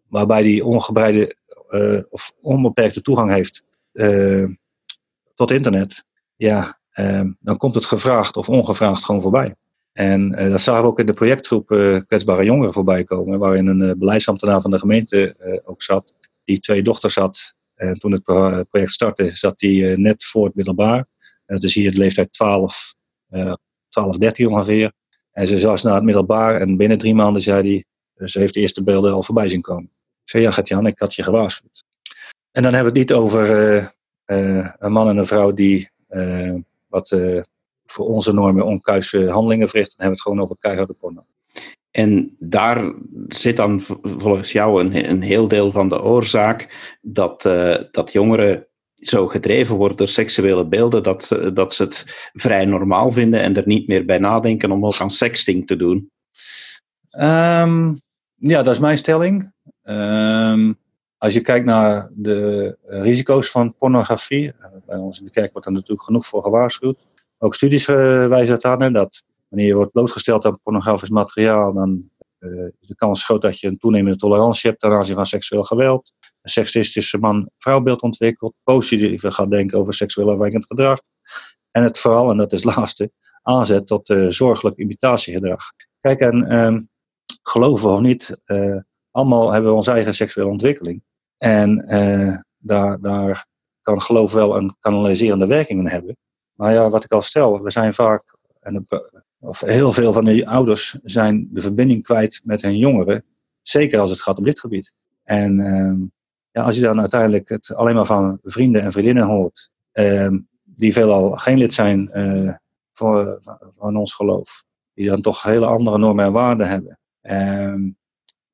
[0.09, 1.37] waarbij die ongebreide
[1.71, 3.63] uh, of onbeperkte toegang heeft
[5.35, 6.05] tot internet,
[6.37, 6.79] ja,
[7.41, 9.55] dan komt het gevraagd of ongevraagd gewoon voorbij.
[9.99, 13.67] En uh, dat zagen we ook in de projectgroep uh, Kwetsbare Jongeren voorbij komen, waarin
[13.67, 15.35] een uh, beleidsambtenaar van de gemeente
[15.65, 17.55] ook zat, die twee dochters had.
[17.75, 18.23] En toen het
[18.69, 21.07] project startte, zat hij net voor het middelbaar.
[21.47, 22.95] En dat is hier de leeftijd 12,
[23.89, 24.93] 12, 13 ongeveer.
[25.33, 27.85] En ze was naar het middelbaar en binnen drie maanden zei
[28.17, 29.91] hij, ze heeft de eerste beelden al voorbij zien komen.
[30.23, 31.85] Ik zei, ja Gert-Jan, ik had je gewaarschuwd.
[32.53, 33.49] En dan hebben we het niet over
[34.79, 35.91] een man en een vrouw die
[36.89, 37.17] wat
[37.91, 41.27] voor onze normen onkuise handelingen verricht, dan hebben we het gewoon over keiharde porno.
[41.91, 42.93] En daar
[43.29, 48.67] zit dan volgens jou een, een heel deel van de oorzaak dat, uh, dat jongeren
[48.95, 53.67] zo gedreven worden door seksuele beelden dat, dat ze het vrij normaal vinden en er
[53.67, 56.11] niet meer bij nadenken om ook aan sexting te doen.
[57.19, 58.01] Um,
[58.35, 59.53] ja, dat is mijn stelling.
[59.83, 60.79] Um,
[61.19, 65.67] als je kijkt naar de risico's van pornografie, eh, bij ons in de kerk wordt
[65.67, 67.07] er natuurlijk genoeg voor gewaarschuwd.
[67.39, 67.97] Ook studies uh,
[68.27, 72.95] wijzen het aan, dat wanneer je wordt blootgesteld aan pornografisch materiaal, dan uh, is de
[72.95, 76.13] kans groot dat je een toenemende tolerantie hebt ten aanzien van seksueel geweld.
[76.21, 81.01] Een seksistische man-vrouwbeeld ontwikkelt, positiever gaat denken over seksueel afwijkend gedrag.
[81.71, 83.11] En het vooral, en dat is het laatste,
[83.43, 85.73] aanzet tot uh, zorgelijk imitatiegedrag.
[86.01, 86.89] Kijk, en um,
[87.43, 88.41] geloven of niet,
[89.11, 91.03] allemaal hebben we onze eigen seksuele ontwikkeling.
[91.37, 91.87] En
[92.59, 93.47] daar, daar
[93.83, 96.17] kan geloof wel een kanaliserende werking in hebben.
[96.59, 98.87] Maar ja, wat ik al stel, we zijn vaak, en
[99.41, 103.25] of heel veel van de ouders zijn de verbinding kwijt met hun jongeren.
[103.63, 104.93] Zeker als het gaat op dit gebied.
[105.25, 106.09] En uh,
[106.51, 110.31] ja, als je dan uiteindelijk het alleen maar van vrienden en vriendinnen hoort, uh,
[110.65, 112.55] die veelal geen lid zijn uh,
[112.93, 116.99] van, ons geloof, die dan toch hele andere normen en waarden hebben.
[117.23, 117.93] Uh,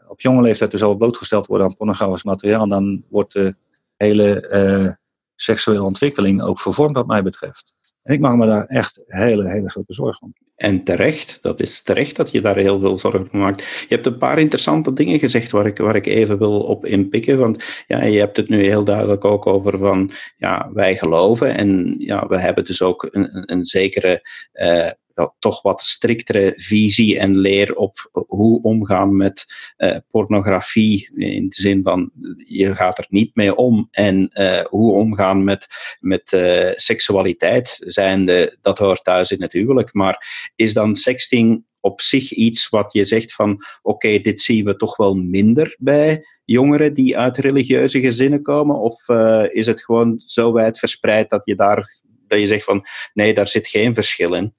[0.09, 3.55] op jonge leeftijd dus al blootgesteld worden aan pornografisch materiaal, dan wordt de
[3.97, 4.99] hele
[5.35, 7.75] seksuele ontwikkeling ook vervormt wat mij betreft.
[8.05, 10.35] Ik maak me daar echt hele, hele grote zorgen om.
[10.57, 13.63] En terecht, dat is terecht dat je daar heel veel zorgen om maakt.
[13.63, 17.39] Je hebt een paar interessante dingen gezegd waar ik, waar ik even wil op inpikken.
[17.39, 21.95] Want ja, je hebt het nu heel duidelijk ook over van, ja, wij geloven en
[21.99, 27.37] ja, we hebben dus ook een, een, zekere uh, wel, toch wat striktere visie en
[27.37, 29.45] leer op hoe omgaan met
[29.79, 31.11] uh, pornografie.
[31.17, 32.11] In de zin van
[32.47, 33.89] je gaat er niet mee om.
[33.91, 35.67] En uh, hoe omgaan met,
[36.01, 39.93] met uh, seksualiteit, zijnde, dat hoort thuis in het huwelijk.
[39.93, 44.77] Maar is dan sexting op zich iets wat je zegt van oké, dit zien we
[44.77, 48.81] toch wel minder bij jongeren die uit religieuze gezinnen komen?
[48.81, 49.09] Of
[49.53, 53.49] is het gewoon zo wijd verspreid dat je daar dat je zegt van nee, daar
[53.49, 54.55] zit geen verschil in?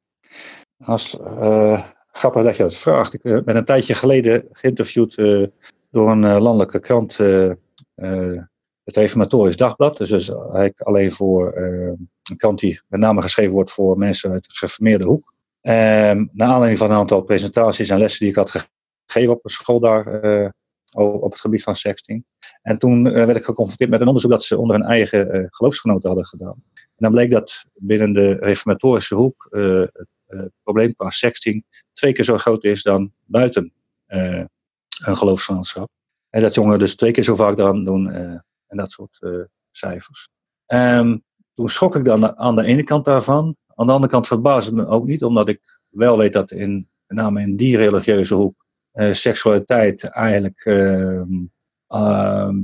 [0.78, 3.14] Als, uh, grappig dat je dat vraagt.
[3.14, 5.48] Ik uh, ben een tijdje geleden geïnterviewd uh,
[5.92, 7.18] door een landelijke krant,
[8.84, 9.98] het Reformatorisch Dagblad.
[9.98, 14.44] Dus, dus eigenlijk alleen voor een krant die met name geschreven wordt voor mensen uit
[14.44, 15.34] de geformeerde hoek.
[15.62, 18.68] Um, naar aanleiding van een aantal presentaties en lessen die ik had
[19.06, 20.54] gegeven op een school daar
[20.92, 22.26] op het gebied van sexting.
[22.62, 26.26] En toen werd ik geconfronteerd met een onderzoek dat ze onder hun eigen geloofsgenoten hadden
[26.26, 26.64] gedaan.
[26.74, 32.26] En dan bleek dat binnen de reformatorische hoek het uh, probleem qua sexting twee keer
[32.26, 33.74] zo groot is dan buiten
[34.08, 34.46] uh,
[35.06, 35.90] een geloofsgenootschap.
[36.30, 38.18] En dat jongeren dus twee keer zo vaak eraan doen uh,
[38.68, 39.20] en dat soort
[39.70, 40.30] cijfers.
[40.68, 43.56] Um, toen schrok ik dan aan de ene kant daarvan.
[43.76, 46.90] Aan de andere kant verbaasde het me ook niet, omdat ik wel weet dat in,
[47.08, 48.66] met name in die religieuze hoek
[49.12, 52.60] seksualiteit eigenlijk ehm,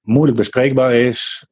[0.00, 1.46] moeilijk bespreekbaar is,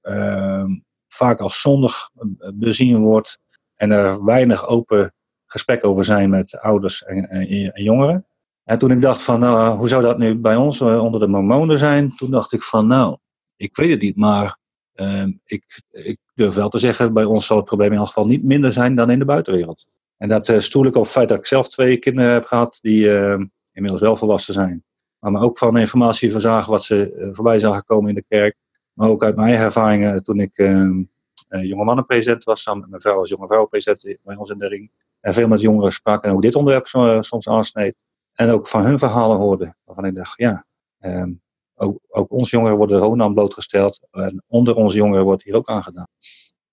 [1.08, 2.10] vaak als zondig
[2.54, 3.38] bezien wordt
[3.74, 5.14] en er weinig open
[5.52, 8.26] gesprek over zijn met ouders en, en, jongeren.
[8.64, 11.28] En toen ik dacht van, nou, hoe zou dat nu bij ons uh, onder de
[11.28, 12.16] mormonen zijn?
[12.16, 13.16] Toen dacht ik van, nou,
[13.56, 14.58] ik weet het niet, maar
[14.94, 18.26] uh, ik, ik durf wel te zeggen, bij ons zal het probleem in elk geval
[18.26, 19.86] niet minder zijn dan in de buitenwereld.
[20.16, 22.78] En dat uh, stoel ik op het feit dat ik zelf twee kinderen heb gehad
[22.80, 24.84] die ehm, inmiddels wel volwassen zijn.
[25.18, 28.56] Maar me ook van informatie verzagen wat ze eh, voorbij zagen komen in de kerk.
[28.92, 31.02] Maar ook uit mijn ervaringen toen ik ehm,
[31.48, 34.90] jonge mannenpresident was, samen met mijn vrouw als jonge vrouwenpresident bij ons in de ring
[35.22, 36.86] en veel met jongeren sprak en ook dit onderwerp
[37.24, 37.94] soms aansneed.
[38.32, 40.64] En ook van hun verhalen hoorde, waarvan ik dacht, ja,
[41.00, 41.42] um,
[41.74, 44.00] ook, ook onze jongeren worden er aan blootgesteld.
[44.10, 46.08] En onder onze jongeren wordt hier ook aan gedaan.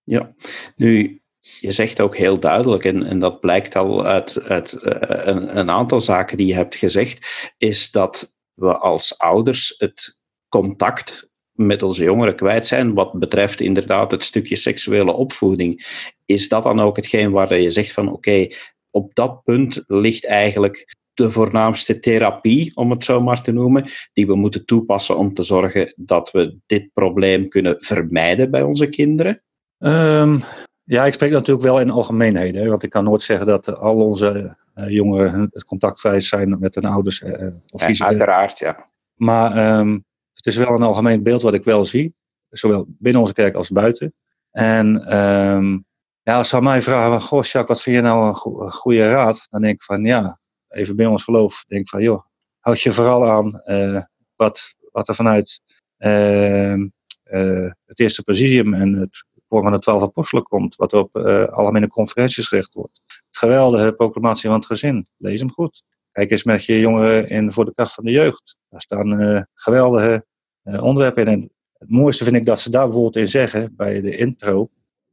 [0.04, 0.34] Ja,
[0.76, 5.58] nu, je zegt ook heel duidelijk, en, en dat blijkt al uit, uit uh, een,
[5.58, 11.84] een aantal zaken die je hebt gezegd, is dat we als ouders het contact met
[11.84, 15.88] onze jongeren kwijt zijn wat betreft inderdaad het stukje seksuele opvoeding.
[16.30, 18.56] Is dat dan ook hetgeen waar je zegt van oké, okay,
[18.90, 24.28] op dat punt ligt eigenlijk de voornaamste therapie, om het zo maar te noemen, die
[24.28, 29.42] we moeten toepassen om te zorgen dat we dit probleem kunnen vermijden bij onze kinderen?
[29.78, 30.40] Um,
[30.84, 34.58] ja, ik spreek natuurlijk wel in algemeenheden, want ik kan nooit zeggen dat al onze
[34.76, 37.22] uh, jongeren het contactvrij zijn met hun ouders.
[37.22, 38.90] Uh, of ja, uiteraard, ja.
[39.16, 42.14] Maar um, het is wel een algemeen beeld wat ik wel zie,
[42.50, 44.14] zowel binnen onze kerk als buiten.
[44.52, 45.88] En um,
[46.30, 48.72] ja, als ze aan mij vragen, goh Jacques, wat vind je nou een, go een
[48.72, 49.48] goede raad?
[49.50, 52.24] Dan denk ik van ja, even binnen ons geloof, denk van joh,
[52.60, 54.02] houd je vooral aan uh,
[54.36, 55.62] wat, wat er vanuit
[55.98, 61.18] uh, uh, het eerste presidium en het voor van de twaalf apostelen komt, wat op
[61.18, 63.02] uh, algemene conferenties gericht wordt.
[63.06, 65.84] Het geweldige proclamatie van het gezin, lees hem goed.
[66.12, 68.58] Kijk eens met je jongeren in voor de kracht van de jeugd.
[68.70, 70.26] Daar staan geweldige
[70.64, 71.42] onderwerpen in.
[71.42, 74.70] En het mooiste vind ik dat ze daar bijvoorbeeld in zeggen, bij de intro,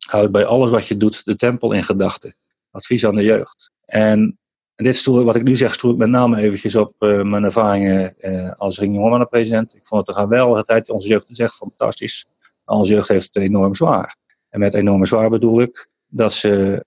[0.06, 2.36] houd bij alles wat je doet de tempel in gedachten.
[2.70, 3.70] Advies aan de jeugd.
[3.84, 4.38] En,
[4.74, 8.14] dit stoel, wat ik nu zeg, stoel ik met name eventjes op uh, mijn ervaringen
[8.18, 9.74] uh, als ring-jongerenpresident.
[9.74, 10.90] Ik vond het een geweldige tijd.
[10.90, 12.26] Onze jeugd is echt fantastisch.
[12.64, 14.16] Onze jeugd heeft het enorm zwaar.
[14.48, 16.84] En met enorm zwaar bedoel ik dat ze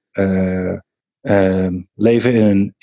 [1.95, 2.75] leven in een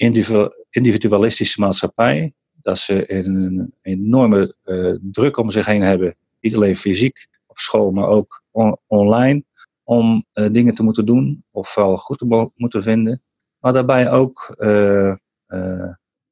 [0.71, 2.33] individualistische maatschappij.
[2.63, 4.55] Dat ze een enorme
[5.01, 6.17] druk om zich heen hebben.
[6.41, 9.45] Niet alleen fysiek op school, maar ook on online.
[9.89, 13.23] Om uh, dingen te moeten doen, ofwel goed te moeten vinden.
[13.59, 15.15] Maar daarbij ook uh,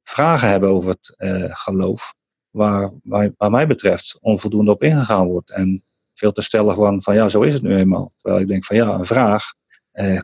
[0.03, 1.15] vragen hebben over het
[1.57, 2.13] geloof.
[2.49, 5.51] Waar, waar, mij betreft onvoldoende op ingegaan wordt.
[5.51, 5.83] En
[6.13, 8.11] veel te stellen van, van ja, zo is het nu eenmaal.
[8.17, 9.43] Terwijl ik denk van ja, een vraag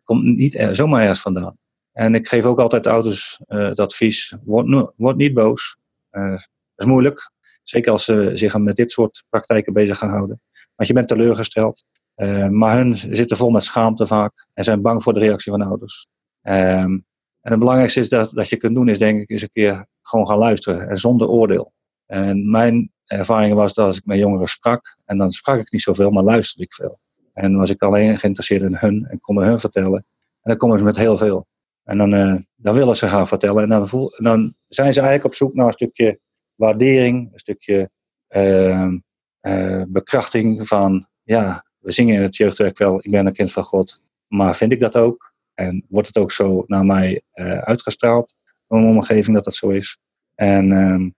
[0.03, 1.57] komt niet zomaar ergens vandaan.
[1.91, 5.77] En ik geef ook altijd ouders het advies, word, word niet boos.
[6.09, 7.32] Dat is moeilijk,
[7.63, 10.41] zeker als ze zich met dit soort praktijken bezig gaan houden.
[10.75, 11.84] Want je bent teleurgesteld.
[12.22, 15.61] Uh, maar hun zitten vol met schaamte vaak en zijn bang voor de reactie van
[15.61, 16.07] ouders.
[16.41, 17.05] Um,
[17.41, 19.86] en het belangrijkste is dat, dat je kunt doen, is denk ik eens een keer
[20.01, 21.74] gewoon gaan luisteren en zonder oordeel.
[22.05, 25.82] En mijn ervaring was dat als ik met jongeren sprak, en dan sprak ik niet
[25.82, 26.99] zoveel, maar luisterde ik veel.
[27.34, 30.05] En was ik alleen geïnteresseerd in hun en kon hun vertellen.
[30.41, 31.47] En dan komen ze met heel veel.
[31.84, 33.63] En dan, uh, dan willen ze gaan vertellen.
[33.63, 36.19] En dan, voel, dan zijn ze eigenlijk op zoek naar een stukje
[36.55, 37.89] waardering, een stukje
[38.30, 43.63] uh, bekrachting van, ja, we zingen in het jeugdwerk wel, ik ben een kind van
[43.63, 45.34] God, maar vind ik dat ook?
[45.53, 47.21] En wordt het ook zo naar mij
[47.59, 49.97] uitgestraald, in mijn omgeving, dat dat zo is?
[50.36, 51.09] En ehm,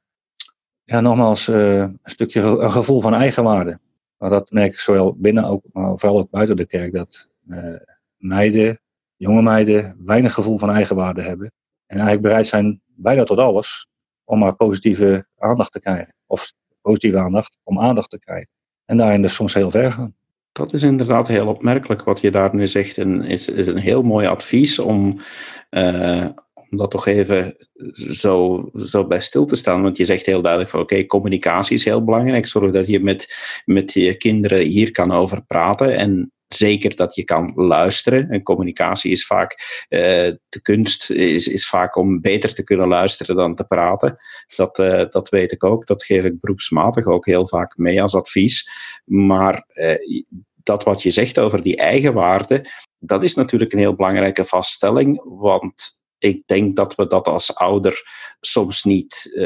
[0.83, 3.79] ja, nogmaals, een stukje een gevoel van eigenwaarde.
[4.17, 7.29] Maar dat merk ik zowel binnen, ook, maar vooral ook buiten de kerk, dat
[8.17, 8.79] meiden
[9.15, 11.51] jonge meiden weinig gevoel van eigenwaarde hebben.
[11.85, 13.87] En eigenlijk bereid zijn bijna tot alles
[14.23, 16.15] om maar positieve aandacht te krijgen.
[16.25, 18.49] Of positieve aandacht om aandacht te krijgen.
[18.85, 20.15] En daarin dus soms heel ver gaan.
[20.53, 22.97] Dat is inderdaad heel opmerkelijk wat je daar nu zegt.
[22.97, 25.19] En is, is een heel mooi advies om,
[25.71, 27.55] uh, om dat toch even
[28.11, 29.81] zo, zo bij stil te staan.
[29.81, 32.47] Want je zegt heel duidelijk van oké, communicatie is heel belangrijk.
[32.47, 33.35] Zorg dat je met,
[33.65, 35.97] met je kinderen hier kan over praten.
[35.97, 38.29] En zeker dat je kan luisteren.
[38.29, 39.99] En communicatie is vaak, uh,
[40.49, 44.17] de kunst is, is vaak om beter te kunnen luisteren dan te praten.
[44.55, 45.87] Dat, uh, dat weet ik ook.
[45.87, 48.69] Dat geef ik beroepsmatig ook heel vaak mee als advies.
[49.05, 50.25] Maar uh,
[50.63, 55.21] dat wat je zegt over die eigenwaarde, dat is natuurlijk een heel belangrijke vaststelling.
[55.23, 58.01] Want ik denk dat we dat als ouder
[58.39, 59.37] soms niet,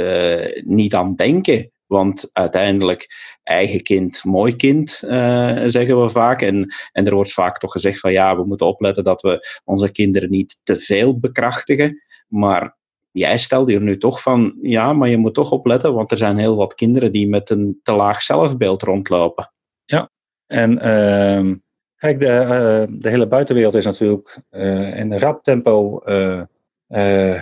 [0.66, 1.72] niet aan denken.
[1.88, 3.08] Want uiteindelijk,
[3.44, 6.42] eigen kind, mooi kind, uh, zeggen we vaak.
[6.42, 9.92] En, en er wordt vaak toch gezegd van ja, we moeten opletten dat we onze
[9.92, 12.02] kinderen niet te veel bekrachtigen.
[12.28, 12.78] Maar
[13.12, 16.38] jij stelde hier nu toch van ja, maar je moet toch opletten, want er zijn
[16.38, 19.52] heel wat kinderen die met een te laag zelfbeeld rondlopen.
[19.86, 20.10] Ja,
[20.48, 21.54] en uh,
[21.96, 26.02] kijk, de, uh, de hele buitenwereld is natuurlijk uh, in rap tempo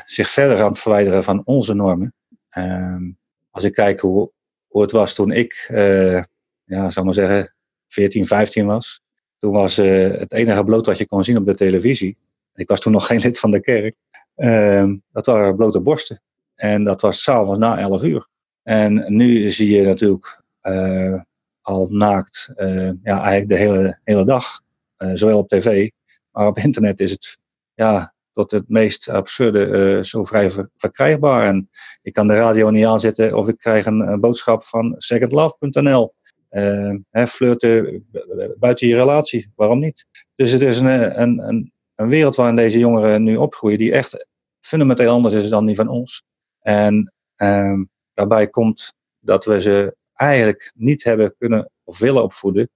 [0.06, 2.14] zich verder aan het verwijderen van onze normen.
[2.50, 3.12] Ehm,
[3.52, 4.32] als ik kijk hoe,
[4.76, 6.24] hoe het was toen ik, uh,
[6.64, 7.54] ja, zou maar zeggen,
[7.88, 9.02] 14, 15 was.
[9.40, 12.18] Toen was uh, het enige bloot wat je kon zien op de televisie.
[12.54, 13.96] Ik was toen nog geen lid van de kerk.
[14.36, 16.22] Uh, dat waren blote borsten.
[16.56, 18.28] En dat was s'avonds na 11 uur.
[18.64, 21.22] En nu zie je natuurlijk uh,
[21.62, 22.52] al naakt,
[23.04, 24.62] ja, eigenlijk de hele, hele dag.
[24.98, 25.90] zowel op tv,
[26.32, 27.38] maar op internet is het
[27.74, 31.46] ja, tot het meest absurde uh, zo vrij verkrijgbaar.
[31.48, 31.70] En
[32.02, 36.14] ik kan de radio niet aanzetten of ik krijg een, boodschap van secondlove.nl.
[36.50, 38.06] Eh, flirten
[38.60, 40.06] buiten je relatie, waarom niet?
[40.36, 44.28] Dus het is een, een, een, een wereld waarin deze jongeren nu opgroeien die echt
[44.60, 46.24] fundamenteel anders is dan die van ons.
[46.60, 47.80] En uh,
[48.14, 52.70] daarbij komt dat we ze eigenlijk niet hebben kunnen of willen opvoeden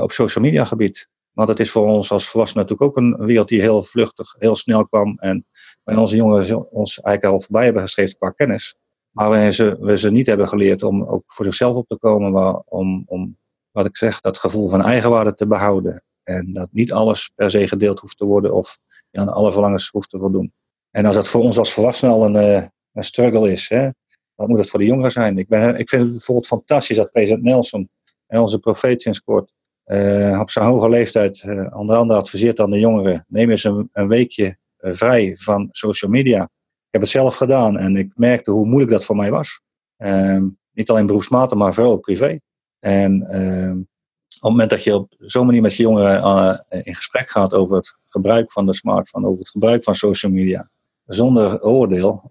[0.00, 1.08] op social media gebied.
[1.38, 4.56] Want het is voor ons als volwassenen natuurlijk ook een wereld die heel vluchtig, heel
[4.56, 5.18] snel kwam.
[5.18, 5.46] En
[5.84, 8.76] waarin onze jongeren ons eigenlijk al voorbij hebben geschreven qua kennis.
[9.10, 12.32] Maar waarin ze, we ze niet hebben geleerd om ook voor zichzelf op te komen.
[12.32, 13.36] Maar om, om,
[13.70, 16.04] wat ik zeg, dat gevoel van eigenwaarde te behouden.
[16.22, 18.78] En dat niet alles per se gedeeld hoeft te worden of
[19.10, 20.52] aan alle verlangens hoeft te voldoen.
[20.90, 23.88] En als dat voor ons als volwassenen al een, eh, een struggle is, hè,
[24.34, 25.38] wat moet het voor de jongeren zijn?
[25.38, 27.90] Ik, ben, ik vind het bijvoorbeeld fantastisch dat president Nelson
[28.26, 29.56] en onze profeet sinds kort
[29.88, 33.88] uh, op zijn hoge leeftijd uh, onder andere adviseert aan de jongeren: neem eens een,
[33.92, 36.42] een weekje uh, vrij van social media.
[36.42, 39.60] Ik heb het zelf gedaan en ik merkte hoe moeilijk dat voor mij was.
[39.96, 42.38] Ehm, niet alleen beroepsmatig, maar vooral privé.
[42.78, 43.86] En ehm, op
[44.28, 47.98] het moment dat je op zo'n manier met je jongeren in gesprek gaat over het
[48.04, 50.70] gebruik van de smartphone, over het gebruik van social media,
[51.06, 52.30] zonder oordeel,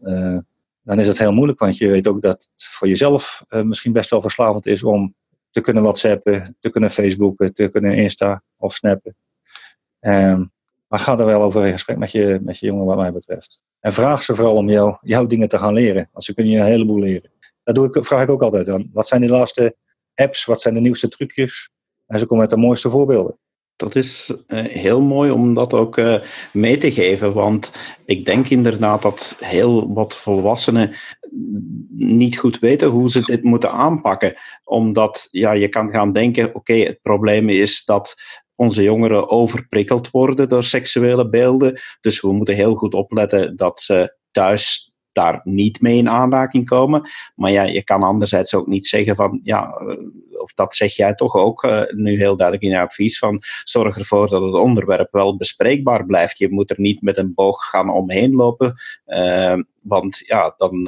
[0.82, 1.60] dan is het heel moeilijk.
[1.60, 5.16] Want je weet ook dat het voor jezelf misschien best wel verslavend is om
[5.58, 9.16] te kunnen whatsappen, te kunnen facebooken, te kunnen insta of snappen.
[10.00, 10.52] Um,
[10.88, 13.60] maar ga er wel over in gesprek met je, met je jongen wat mij betreft.
[13.80, 16.10] En vraag ze vooral om jou, jouw dingen te gaan leren.
[16.12, 17.32] Want ze kunnen je een heleboel leren.
[17.64, 18.90] Dat doe ik, vraag ik ook altijd aan.
[18.94, 19.76] Wat zijn de laatste
[20.16, 20.46] apps?
[20.46, 21.72] Wat zijn de nieuwste trucjes?
[22.06, 23.40] En ze komen met de mooiste voorbeelden.
[23.78, 26.22] Dat is uh, heel mooi om dat ook uh,
[26.54, 27.72] mee te geven, want
[28.06, 30.94] ik denk inderdaad dat heel wat volwassenen
[31.90, 34.36] niet goed weten hoe ze dit moeten aanpakken.
[34.64, 38.16] Omdat ja, je kan gaan denken, oké, het probleem is dat
[38.56, 44.18] onze jongeren overprikkeld worden door seksuele beelden, dus we moeten heel goed opletten dat ze
[44.32, 47.10] thuis daar niet mee in aanraking komen.
[47.36, 49.98] Maar ja, je kan anderzijds ook niet zeggen van, ja, eh,
[50.42, 53.98] of dat zeg jij toch ook uh, nu heel duidelijk in je advies, van zorg
[53.98, 56.38] ervoor dat het onderwerp wel bespreekbaar blijft.
[56.38, 60.84] Je moet er niet met een boog gaan omheen lopen, uh, want ja, dan,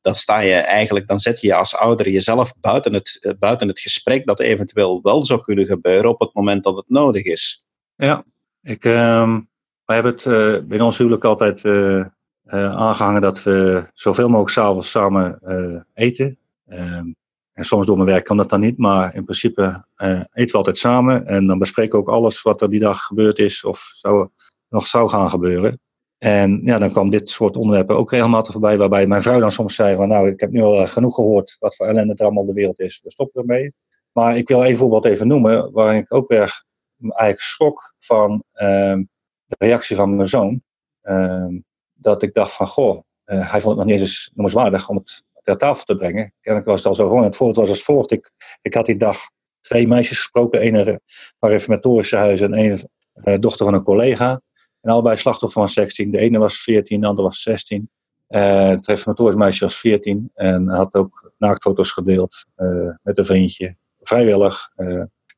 [0.00, 4.26] dan sta je eigenlijk, dan zet je als ouder jezelf buiten het, buiten het gesprek
[4.26, 7.66] dat eventueel wel zou kunnen gebeuren op het moment dat het nodig is.
[7.96, 8.24] Ja,
[8.62, 9.38] ik, uh,
[9.84, 10.24] wij hebben het
[10.68, 11.62] binnen ons huwelijk altijd
[12.52, 15.38] aangehangen dat we zoveel mogelijk s'avonds samen
[15.94, 16.38] eten.
[16.66, 17.12] Ehm,
[17.52, 19.84] En soms door mijn werk kan dat dan niet, maar in principe
[20.32, 21.26] eten we altijd samen.
[21.26, 24.28] En dan bespreken we ook alles wat er die dag gebeurd is of zou,
[24.68, 25.80] nog zou gaan gebeuren.
[26.18, 29.74] En ja, dan kwam dit soort onderwerpen ook regelmatig voorbij, waarbij mijn vrouw dan soms
[29.74, 32.52] zei van nou, ik heb nu al genoeg gehoord wat voor ellende er allemaal de
[32.52, 33.00] wereld is.
[33.02, 33.72] We stoppen ermee.
[34.12, 36.64] Maar ik wil een voorbeeld even noemen, waarin ik ook weer
[36.98, 39.02] eigenlijk schrok van ehm,
[39.46, 40.62] de reactie van mijn zoon.
[41.02, 41.58] Ehm,
[42.04, 45.22] dat ik dacht van, goh, uh, hij vond het nog niet eens noemenswaardig om het
[45.42, 46.32] ter tafel te brengen.
[46.40, 47.22] Kennelijk was het al zo gewoon.
[47.22, 48.12] Het voorbeeld was als volgt.
[48.12, 48.30] Ik,
[48.62, 49.16] ik had die dag
[49.60, 50.66] twee meisjes gesproken.
[50.66, 51.00] Een
[51.38, 54.40] van reformatorische huizen en een uh, dochter van een collega.
[54.80, 56.10] En allebei slachtoffer van 16.
[56.10, 57.90] De ene was 14, de andere was 16.
[58.28, 62.46] Uh, het reformatorisch meisje was 14 en had ook naaktfoto's gedeeld
[63.02, 63.76] met een vriendje.
[64.00, 64.70] Vrijwillig,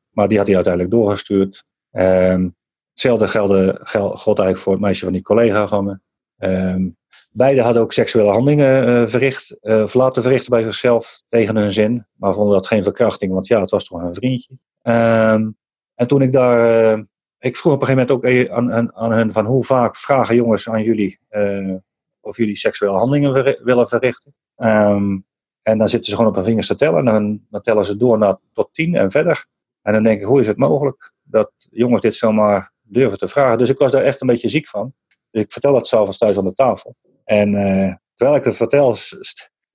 [0.09, 1.63] maar die had hij uiteindelijk doorgestuurd.
[1.91, 2.55] Um,
[2.91, 5.99] hetzelfde geldde, geld, God eigenlijk voor het meisje van die collega van me.
[6.39, 6.95] Um,
[7.31, 12.05] beiden hadden ook seksuele handelingen verricht, of laten verrichten bij zichzelf tegen hun zin.
[12.13, 14.57] Maar vonden dat geen verkrachting, want ja, het was toch een vriendje.
[14.83, 15.57] Um,
[15.95, 17.05] en toen ik daar
[17.39, 20.35] ik vroeg op een gegeven moment ook aan, aan, aan hen van hoe vaak vragen
[20.35, 21.75] jongens aan jullie uh,
[22.21, 24.33] of jullie seksuele handelingen willen verrichten.
[24.57, 25.25] Um,
[25.61, 27.97] en dan zitten ze gewoon op hun vingers te tellen en dan, dan tellen ze
[27.97, 29.45] door naar tot tien en verder.
[29.81, 33.57] En dan denk ik, hoe is het mogelijk dat jongens dit zomaar durven te vragen?
[33.57, 34.93] Dus ik was daar echt een beetje ziek van.
[35.37, 36.95] Ik vertel dat s'avonds thuis aan de tafel.
[37.23, 38.95] En uh, terwijl ik het vertel,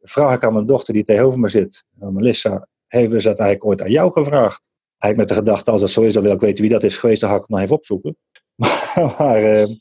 [0.00, 3.82] vraag ik aan mijn dochter die tegenover me zit, Melissa, hebben ze dat eigenlijk ooit
[3.82, 4.70] aan jou gevraagd?
[4.98, 6.96] Eigenlijk met de gedachte, als dat zo is, dan wil ik weten wie dat is
[6.96, 8.16] geweest, dan ga ik het maar even opzoeken.
[9.18, 9.76] maar uh,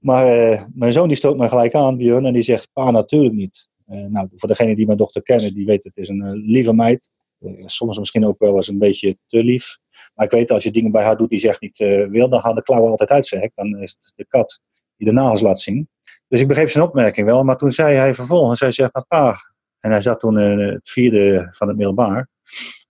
[0.00, 0.24] maar
[0.74, 3.68] mijn zoon die stoot me gelijk aan, Björn, en die zegt, pa, natuurlijk niet.
[3.86, 7.10] Nou, voor degenen die mijn dochter kennen, die weten, het is een lieve meid.
[7.64, 9.78] soms misschien ook wel eens een beetje te lief.
[10.14, 11.78] Maar ik weet, als je dingen bij haar doet die zegt niet
[12.10, 13.52] wil, dan gaan de klauwen altijd uit hek.
[13.54, 14.60] Dan is het de kat
[15.00, 15.88] die de nagels laat zien.
[16.28, 17.44] Dus ik begreep zijn opmerking wel.
[17.44, 19.36] Maar toen zei hij vervolgens, hij zegt, pa,
[19.78, 22.28] en hij zat toen in het vierde van het middelbaar.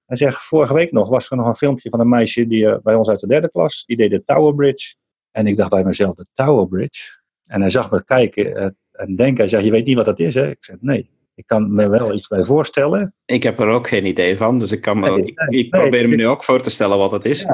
[0.06, 2.76] Hij zegt, vorige week nog was er nog een filmpje van een meisje die, uh,
[2.82, 3.84] bij ons uit de derde klas.
[3.84, 4.94] Die deed de Tower Bridge.
[5.30, 7.18] En ik dacht bij mezelf, de Tower Bridge?
[7.46, 9.36] En hij zag me kijken uh, en denken.
[9.36, 10.50] Hij zei, je weet niet wat dat is, hè?
[10.50, 11.10] Ik zei, nee.
[11.34, 13.14] Ik kan me wel iets bij voorstellen.
[13.24, 14.58] Ik heb er ook geen idee van.
[14.58, 16.70] Dus ik, kan me, nee, ik, nee, ik, probeer nee, me nu ook voor te
[16.70, 17.46] stellen wat het is.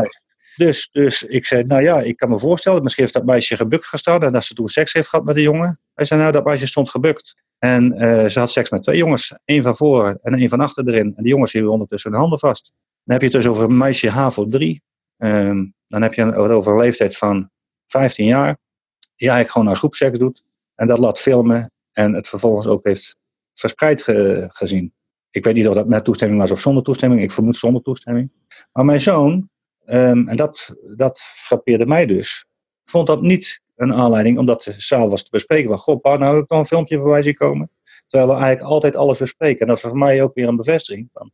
[0.56, 2.82] Dus, dus ik zei, nou ja, ik kan me voorstellen.
[2.82, 4.22] Misschien heeft dat meisje gebukt gestaan.
[4.22, 5.80] En dat ze toen seks heeft gehad met de jongen.
[5.94, 7.34] Hij zei, nou, dat meisje stond gebukt.
[7.58, 9.34] En uh, ze had seks met twee jongens.
[9.44, 11.12] één van voren en één van achter erin.
[11.16, 12.72] En die jongens hielden ondertussen hun handen vast.
[13.04, 14.82] Dan heb je het dus over een meisje HAVO 3.
[15.16, 17.50] Um, dan heb je het over een leeftijd van
[17.86, 18.58] 15 jaar.
[18.98, 20.42] Die eigenlijk gewoon naar groepseks doet.
[20.74, 21.70] En dat laat filmen.
[21.92, 23.16] En het vervolgens ook heeft
[23.54, 24.94] verspreid ge gezien.
[25.30, 27.22] Ik weet niet of dat met toestemming was of zonder toestemming.
[27.22, 28.32] Ik vermoed zonder toestemming.
[28.72, 29.50] Maar mijn zoon,
[29.86, 32.46] um, en dat, dat frappeerde mij dus,
[32.84, 35.68] vond dat niet een aanleiding om dat s'avonds te bespreken.
[35.68, 37.70] Van, goh, nou heb ik dan een filmpje voorbij zien komen.
[38.06, 39.60] Terwijl we eigenlijk altijd alles bespreken.
[39.60, 41.10] En dat is voor mij ook weer een bevestiging.
[41.12, 41.30] Van,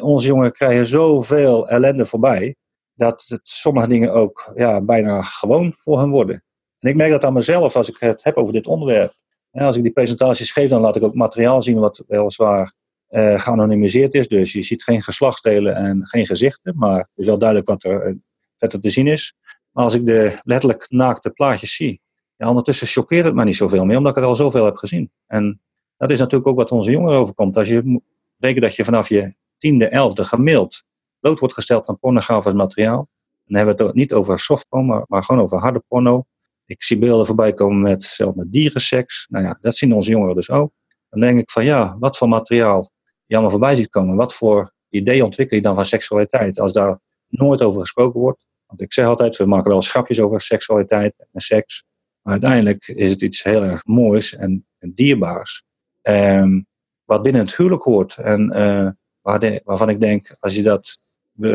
[0.00, 2.56] onze jongeren krijgen zoveel ellende voorbij.
[2.94, 6.44] Dat het sommige dingen ook ja, bijna gewoon voor hen worden.
[6.78, 9.12] En ik merk dat aan mezelf als ik het heb over dit onderwerp.
[9.50, 12.74] Ja, als ik die presentaties geef, dan laat ik ook materiaal zien wat weliswaar
[13.12, 14.28] uh, geanonimiseerd is.
[14.28, 16.76] Dus je ziet geen geslachtsdelen en geen gezichten.
[16.76, 18.18] Maar het is wel duidelijk wat er
[18.56, 19.34] verder te zien is.
[19.70, 22.00] Maar als ik de letterlijk naakte plaatjes zie,
[22.36, 25.10] ja, ondertussen choqueert het mij niet zoveel meer, omdat ik het al zoveel heb gezien.
[25.26, 25.60] En
[25.96, 27.56] dat is natuurlijk ook wat onze jongeren overkomt.
[27.56, 28.00] Als je
[28.38, 30.84] rekent dat je vanaf je tiende, elfde gemiddeld
[31.20, 33.08] bloot wordt gesteld aan pornografisch materiaal,
[33.44, 36.24] dan hebben we het niet over softporno, maar, maar gewoon over harde porno.
[36.66, 39.26] Ik zie beelden voorbij komen met, zelfs met dierenseks.
[39.30, 40.72] Nou ja, dat zien onze jongeren dus ook.
[41.08, 42.90] Dan denk ik van ja, wat voor materiaal
[43.40, 44.16] je voorbij ziet komen.
[44.16, 48.46] Wat voor idee ontwikkel je dan van seksualiteit als daar nooit over gesproken wordt?
[48.66, 51.84] Want ik zeg altijd, we maken wel schapjes over seksualiteit en seks.
[52.22, 55.62] Maar uiteindelijk is het iets heel erg moois en, dierbaars.
[56.02, 56.66] Um,
[57.04, 58.16] wat binnen het huwelijk hoort.
[58.16, 58.48] En
[59.22, 60.98] de, waarvan ik denk, als je dat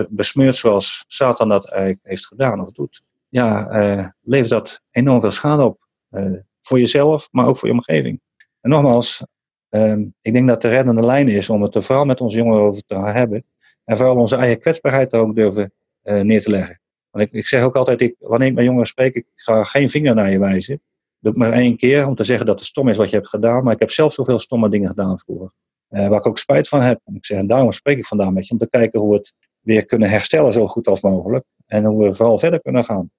[0.09, 3.01] besmeurt zoals Satan dat eigenlijk heeft gedaan of doet.
[3.29, 5.87] Ja, uh, levert dat enorm veel schade op.
[6.11, 8.21] Uh, voor jezelf, maar ook voor je omgeving.
[8.61, 9.23] En nogmaals,
[9.69, 12.63] um, ik denk dat de reddende lijn is om het er vooral met onze jongeren
[12.63, 13.45] over te hebben.
[13.83, 16.81] En vooral onze eigen kwetsbaarheid er ook durven neer te leggen.
[17.09, 19.89] Want ik, ik zeg ook altijd, ik, wanneer ik met jongeren spreek, ik ga geen
[19.89, 20.81] vinger naar je wijzen.
[21.19, 23.29] Doe ik maar één keer om te zeggen dat het stom is wat je hebt
[23.29, 23.63] gedaan.
[23.63, 25.51] Maar ik heb zelf zoveel stomme dingen gedaan vroeger.
[25.89, 27.01] Uh, waar ik ook spijt van heb.
[27.05, 28.51] En ik zeg, daarom spreek ik vandaag met je.
[28.51, 31.45] Om te kijken hoe we het weer kunnen herstellen zo goed als mogelijk.
[31.65, 33.11] En hoe we vooral verder kunnen gaan.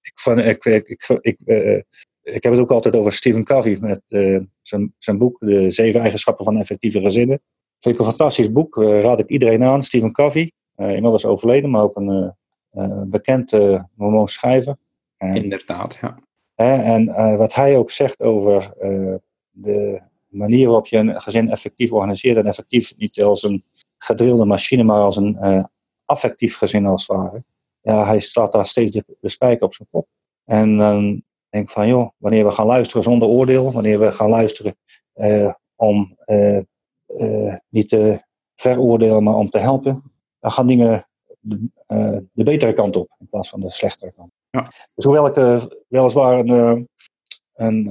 [0.00, 1.80] Ik, ik, ik, ik, uh,
[2.24, 3.78] ik heb het ook altijd over Stephen Covey.
[3.80, 7.40] Met uh, zijn, zijn boek, De Zeven Eigenschappen van Effectieve Gezinnen.
[7.80, 8.76] Vind ik een fantastisch boek.
[8.76, 9.82] raad ik iedereen aan.
[9.82, 10.52] Stephen Covey.
[10.76, 12.34] inmiddels overleden, maar ook een
[13.10, 13.52] bekend
[13.94, 14.76] Mormoons schrijver.
[15.18, 16.18] Inderdaad, ja.
[16.54, 18.72] en wat hij ook zegt over
[19.50, 23.64] de manier waarop je een gezin effectief organiseert en effectief niet als een
[23.98, 25.68] gedrilde machine, maar als een
[26.04, 27.44] affectief gezin als het ware.
[27.80, 30.08] Ja, hij staat daar steeds de, de spijker op zijn kop.
[30.44, 31.22] En dan
[31.54, 34.76] denk van, joh, wanneer we gaan luisteren zonder oordeel, wanneer we gaan luisteren
[35.76, 36.16] om
[37.68, 38.22] niet te
[38.54, 40.02] veroordelen, maar om te helpen,
[40.40, 41.08] dan gaan dingen
[41.40, 41.70] de,
[42.32, 44.30] de, betere kant op in plaats van de slechtere kant.
[44.50, 44.70] Ja.
[44.94, 46.88] Dus hoewel ik weliswaar een,
[47.54, 47.88] een,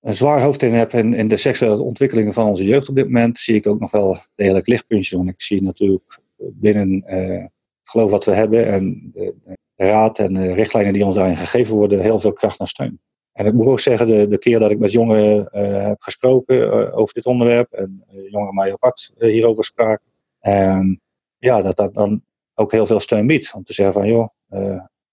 [0.00, 3.04] een zwaar hoofd in heb in, in de seksuele ontwikkelingen van onze jeugd op dit
[3.04, 5.12] moment, zie ik ook nog wel degelijk lichtpuntjes.
[5.12, 7.50] Want ik zie natuurlijk binnen het
[7.82, 12.00] geloof wat we hebben en de, de, raad en richtlijnen die ons daarin gegeven worden,
[12.00, 13.00] heel veel kracht en steun.
[13.32, 16.56] En ik moet ook zeggen, de, de keer dat ik met jongeren uh, heb gesproken
[16.56, 20.06] uh, over dit onderwerp en jongeren mij apart hierover spraken,
[20.40, 20.94] ehm,
[21.38, 22.22] ja, dat dat dan
[22.54, 23.54] ook heel veel steun biedt.
[23.54, 24.28] Om te zeggen van, joh,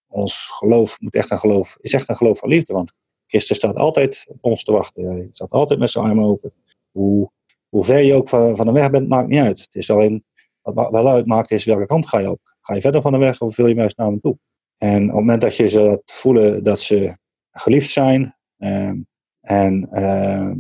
[0.08, 2.74] ons geloof moet echt een geloof, is echt een geloof van liefde.
[2.74, 2.94] Want
[3.28, 5.06] Christus staat altijd op ons te wachten.
[5.06, 6.54] Hij staat altijd met zijn armen open.
[6.92, 7.32] Hoe,
[7.70, 9.60] hoe ver je ook van, van de weg bent, maakt niet uit.
[9.60, 10.24] Het is alleen,
[10.62, 12.56] wat wel uitmaakt is welke kant ga je op.
[12.62, 14.38] Ga je verder van de weg of wil je juist naar hem toe?
[14.78, 17.18] En op het moment dat je ze voelen dat ze
[17.52, 19.02] geliefd zijn ehm,
[19.42, 20.56] en ehm,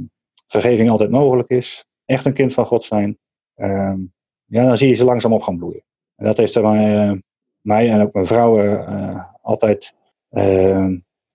[0.48, 3.18] vergeving altijd mogelijk is, echt een kind van God zijn,
[3.56, 4.00] ehm,
[4.46, 5.84] ja, dan zie je ze langzaam op gaan bloeien.
[6.16, 6.62] En dat heeft er
[7.62, 9.96] mij, en ook mijn vrouw uh, altijd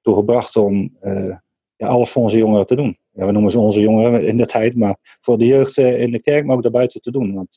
[0.01, 1.37] toegebracht om uh,
[1.77, 2.99] ja, alles voor onze jongeren te doen.
[3.11, 6.23] Ja, we noemen ze onze jongeren in de tijd, maar voor de jeugd in de
[6.23, 7.35] kerk, maar ook daarbuiten te doen.
[7.35, 7.57] Want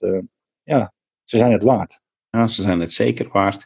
[0.63, 2.01] ja, ze zijn het waard.
[2.29, 3.65] Ja, ze zijn het zeker waard.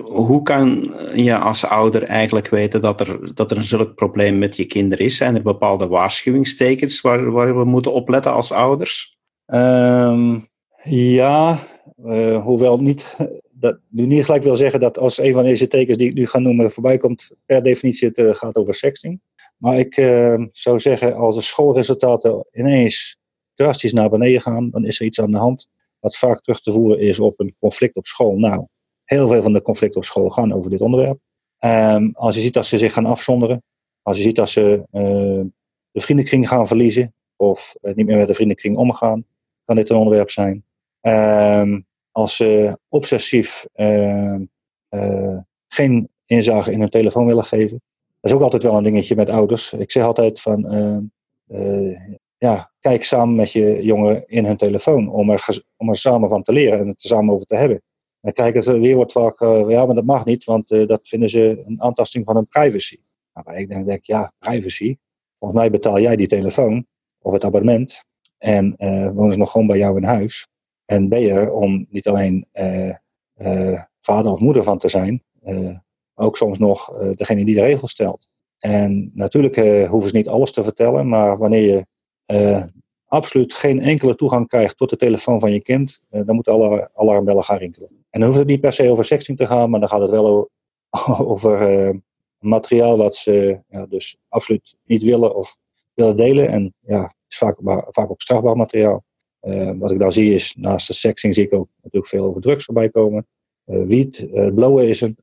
[0.00, 4.56] Hoe kan je als ouder eigenlijk weten dat er, dat er een zulk probleem met
[4.56, 5.16] je kinderen is?
[5.16, 9.18] Zijn er bepaalde waarschuwingstekens waar, waar we moeten opletten als ouders?
[9.46, 10.40] Um,
[10.84, 11.58] ja,
[12.04, 13.16] uh, hoewel niet
[13.62, 16.26] dat nu niet gelijk wil zeggen dat als een van deze tekens die ik nu
[16.26, 19.20] ga noemen voorbij komt, per definitie het uh, gaat over sexting.
[19.56, 23.16] Maar ik uh, zou zeggen, als de schoolresultaten ineens
[23.54, 25.68] drastisch naar beneden gaan, dan is er iets aan de hand
[26.00, 28.38] wat vaak terug te voeren is op een conflict op school.
[28.38, 28.66] Nou,
[29.04, 31.18] heel veel van de conflicten op school gaan over dit onderwerp.
[31.58, 33.62] Um, als je ziet dat ze zich gaan afzonderen,
[34.02, 35.44] als je ziet dat ze uh,
[35.90, 39.24] de vriendenkring gaan verliezen of niet meer met de vriendenkring omgaan,
[39.64, 40.64] kan dit een onderwerp zijn.
[41.00, 44.38] Um, als ze obsessief uh,
[44.90, 45.38] uh,
[45.68, 47.82] geen inzage in hun telefoon willen geven.
[48.20, 49.72] Dat is ook altijd wel een dingetje met ouders.
[49.72, 51.10] Ik zeg altijd van,
[52.38, 56.42] ja, kijk samen met je jongen in hun telefoon om er, om er samen van
[56.42, 57.82] te leren en het er samen over te hebben.
[58.22, 61.62] En kijk, het weer wordt vaak, ja, maar dat mag niet, want dat vinden ze
[61.66, 63.00] een aantasting van hun privacy.
[63.34, 64.96] Nou, maar ik denk, denk, ja, privacy.
[65.34, 66.86] Volgens mij betaal jij die telefoon
[67.22, 68.04] of het abonnement
[68.38, 68.74] en
[69.14, 70.48] wonen ze nog gewoon bij jou in huis.
[70.84, 72.46] En ben je om niet alleen
[74.00, 75.22] vader of moeder van te zijn,
[76.14, 78.28] ook soms nog degene die de regels stelt.
[78.58, 79.56] En natuurlijk
[79.88, 81.86] hoeven ze niet alles te vertellen, maar wanneer
[82.26, 82.70] je
[83.06, 87.44] absoluut geen enkele toegang krijgt tot de telefoon van je kind, dan moeten alle alarmbellen
[87.44, 88.01] gaan rinkelen.
[88.12, 90.10] En dan hoeft het niet per se over sexting te gaan, maar dan gaat het
[90.10, 90.50] wel
[91.30, 92.00] over
[92.38, 95.58] materiaal wat ze ja, dus absoluut niet willen of
[95.94, 96.48] willen delen.
[96.48, 97.58] En ja, het is vaak,
[97.88, 99.04] vaak ook strafbaar materiaal.
[99.42, 102.40] Uh, wat ik dan zie is, naast de sexing zie ik ook natuurlijk veel over
[102.40, 103.26] drugs voorbij komen.
[103.66, 105.16] Uh, wiet, blowen is een,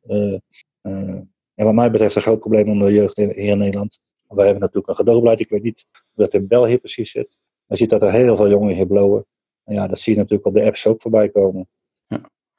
[1.59, 3.99] en wat mij betreft een groot probleem onder de jeugd hier in Nederland.
[4.27, 7.37] Wij hebben natuurlijk een gedoogbeleid, ik weet niet hoe dat in België precies zit.
[7.65, 9.25] Je ziet dat er heel veel jongeren hier blowen.
[9.63, 11.67] En ja, dat zie je natuurlijk op de apps ook voorbij komen.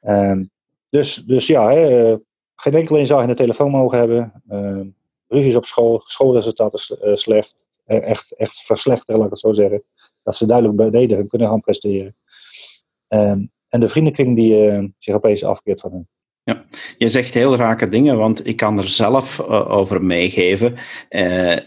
[0.01, 0.49] Um,
[0.89, 2.15] dus, dus ja, hè,
[2.55, 4.43] geen enkele inzage in de telefoon mogen hebben.
[4.49, 4.81] Uh,
[5.27, 6.79] ruzies op school, schoolresultaten
[7.17, 7.65] slecht.
[7.85, 9.83] echt, echt verslechteren, laat ik het zo zeggen
[10.23, 12.15] dat ze duidelijk beneden hun kunnen gaan presteren.
[13.07, 16.09] Um, en de vriendenkring die uh, zich opeens afkeert van hen.
[16.43, 16.65] Ja,
[16.97, 20.77] je zegt heel rake dingen, want ik kan er zelf over meegeven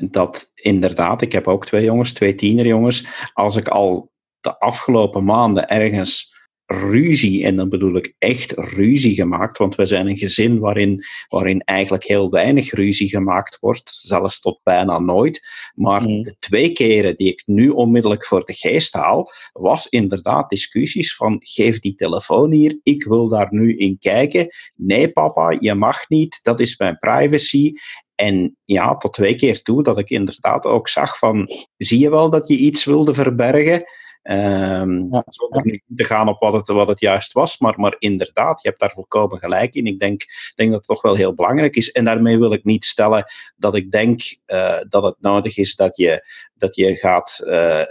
[0.01, 4.11] dat inderdaad, ik heb ook twee jongens, twee tienerjongens, als ik al
[4.41, 6.34] de afgelopen maanden ergens
[6.67, 11.61] ruzie, en dan bedoel ik echt ruzie gemaakt, want we zijn een gezin waarin, waarin
[11.61, 15.49] eigenlijk heel weinig ruzie gemaakt wordt, zelfs tot bijna nooit.
[15.75, 16.23] Maar mm.
[16.23, 21.37] de twee keren die ik nu onmiddellijk voor de geest haal, was inderdaad discussies van
[21.41, 24.49] geef die telefoon hier, ik wil daar nu in kijken.
[24.75, 27.73] Nee papa, je mag niet, dat is mijn privacy.
[28.15, 32.31] En ja, tot twee keer toe dat ik inderdaad ook zag van, zie je wel
[32.31, 33.85] dat je iets wilde verbergen?
[34.31, 35.23] Um, ja.
[35.27, 38.81] Zonder te gaan op wat het, wat het juist was, maar, maar inderdaad, je hebt
[38.81, 39.87] daar volkomen gelijk in.
[39.87, 40.23] Ik denk,
[40.55, 41.93] denk dat het toch wel heel belangrijk is.
[41.93, 43.25] En daarmee wil ik niet stellen
[43.57, 47.83] dat ik denk uh, dat het nodig is dat je, dat je gaat uh,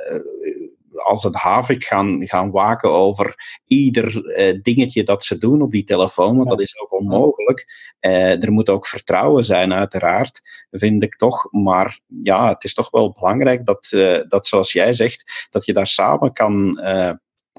[0.96, 5.84] als een havik gaan, gaan waken over ieder uh, dingetje dat ze doen op die
[5.84, 7.66] telefoon, want dat is ook onmogelijk.
[8.02, 10.42] Uh, er moet ook vertrouwen zijn, uiteraard,
[10.72, 11.48] vind ik toch.
[11.52, 15.74] Maar ja, het is toch wel belangrijk dat, uh, dat zoals jij zegt, dat je
[15.74, 16.80] daar samen kan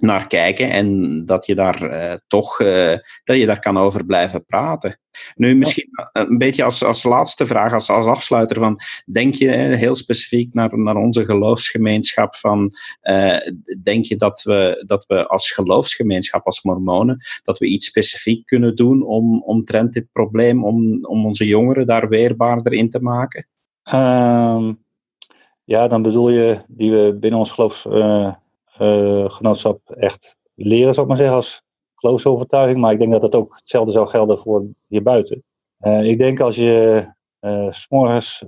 [0.00, 4.44] naar kijken en dat je daar uh, toch uh, dat je daar kan over blijven
[4.44, 4.98] praten.
[5.34, 8.80] Nu, misschien een beetje als, als laatste vraag, als, als afsluiter van,
[9.12, 12.72] denk je heel specifiek naar, naar onze geloofsgemeenschap van,
[13.02, 13.36] uh,
[13.82, 18.76] denk je dat we, dat we als geloofsgemeenschap, als mormonen, dat we iets specifiek kunnen
[18.76, 23.46] doen om, omtrent dit probleem, om, om onze jongeren daar weerbaarder in te maken?
[23.92, 24.82] Um,
[25.64, 28.42] ja, dan bedoel je die we binnen ons geloofsgenootschap
[28.80, 31.62] uh, uh, echt leren, zou ik maar zeggen, als
[31.94, 32.80] geloofsovertuiging.
[32.80, 35.42] Maar ik denk dat dat ook hetzelfde zou gelden voor hierbuiten.
[35.80, 37.06] Uh, ik denk als je
[37.40, 38.44] uh, s'morgens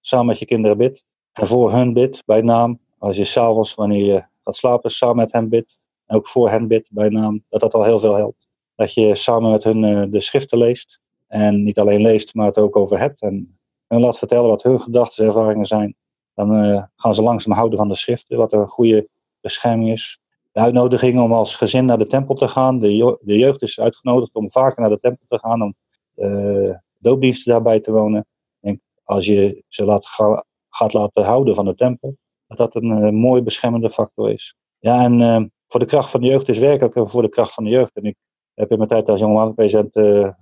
[0.00, 2.80] samen met je kinderen bidt en voor hun bidt bij naam.
[2.98, 6.68] Als je s'avonds wanneer je gaat slapen samen met hen bidt en ook voor hen
[6.68, 7.44] bidt bij naam.
[7.48, 8.48] Dat dat al heel veel helpt.
[8.74, 11.00] Dat je samen met hun de schriften leest.
[11.26, 13.20] En niet alleen leest, maar het ook over hebt.
[13.20, 13.58] En
[13.88, 15.96] hun laat vertellen wat hun gedachten en ervaringen zijn.
[16.34, 16.50] Dan
[16.96, 18.38] gaan ze langzaam houden van de schriften.
[18.38, 19.08] Wat een goede
[19.44, 20.18] bescherming is
[20.52, 22.78] de uitnodiging om als gezin naar de tempel te gaan.
[22.78, 25.74] De, de jeugd is uitgenodigd om vaker naar de tempel te gaan, om
[26.16, 28.26] uh, doopdiensten daarbij te wonen.
[28.60, 32.16] En als je ze laat, ga, gaat laten houden van de tempel,
[32.46, 34.54] dat dat een uh, mooi beschermende factor is.
[34.78, 37.64] Ja, en uh, voor de kracht van de jeugd is werkelijk voor de kracht van
[37.64, 37.96] de jeugd.
[37.96, 38.16] En ik
[38.54, 39.92] heb in mijn tijd als jongerenpresident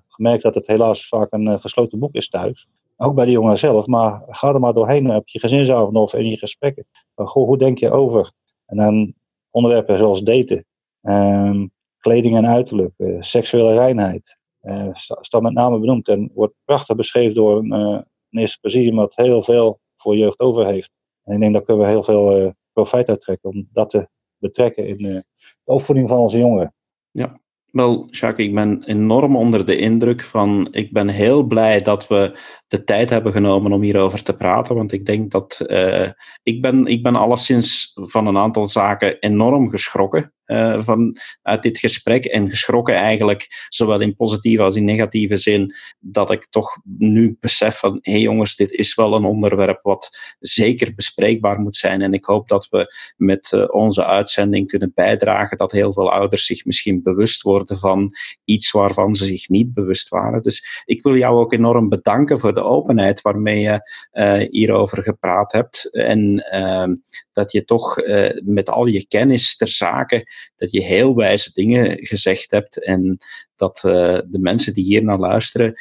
[0.09, 2.69] gemerkt dat het helaas vaak een gesloten boek is thuis.
[2.97, 6.27] Ook bij de jongeren zelf, maar ga er maar doorheen op je gezinsavond of in
[6.27, 6.87] je gesprekken.
[7.15, 8.33] Goh, hoe denk je over?
[8.73, 9.15] En dan
[9.51, 10.65] onderwerpen zoals daten,
[11.03, 14.39] um, kleding en uiterlijk, uh, seksuele reinheid.
[14.63, 19.17] Uh, staat met name benoemd en wordt prachtig beschreven door een uh, minister Presidium dat
[19.17, 20.91] heel veel voor jeugd over heeft.
[21.25, 24.09] En ik denk dat we heel veel profijt uit trekken om dat te
[24.39, 25.25] betrekken in de
[25.65, 26.75] opvoeding van onze jongeren.
[27.11, 30.69] Ja, wel, Jacques, ik ben enorm onder de indruk van.
[30.71, 32.39] Ik ben heel blij dat we
[32.73, 34.75] de tijd hebben genomen om hierover te praten.
[34.75, 35.65] Want ik denk dat.
[35.67, 36.09] Uh,
[36.43, 41.79] ik, ben, ik ben alleszins van een aantal zaken enorm geschrokken uh, van, uit dit
[41.79, 42.25] gesprek.
[42.25, 47.79] En geschrokken eigenlijk, zowel in positieve als in negatieve zin, dat ik toch nu besef
[47.79, 47.99] van.
[48.01, 52.03] hé hey jongens, dit is wel een onderwerp wat zeker bespreekbaar moet zijn.
[52.03, 56.47] En ik hoop dat we met uh, onze uitzending kunnen bijdragen dat heel veel ouders
[56.47, 58.11] zich misschien bewust worden van
[58.45, 60.43] iets waarvan ze zich niet bewust waren.
[60.43, 65.53] Dus ik wil jou ook enorm bedanken voor de openheid waarmee je uh, hierover gepraat
[65.53, 65.89] hebt.
[65.93, 66.89] En uh,
[67.33, 72.07] dat je toch uh, met al je kennis ter zake, dat je heel wijze dingen
[72.07, 72.85] gezegd hebt.
[72.85, 73.19] En
[73.57, 75.75] dat de mensen die hier naar luisteren,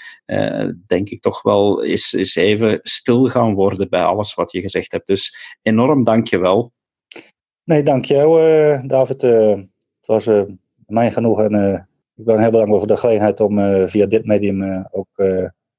[0.88, 5.07] denk ik toch wel eens, even stil gaan worden bij alles wat je gezegd hebt.
[5.07, 6.71] Dus enorm dank je wel.
[7.63, 9.21] Nee, dank jou, David.
[9.21, 9.69] het
[10.05, 10.29] was
[10.86, 15.09] mij genoeg en ik ben heel bedankt voor de gelegenheid om via dit medium ook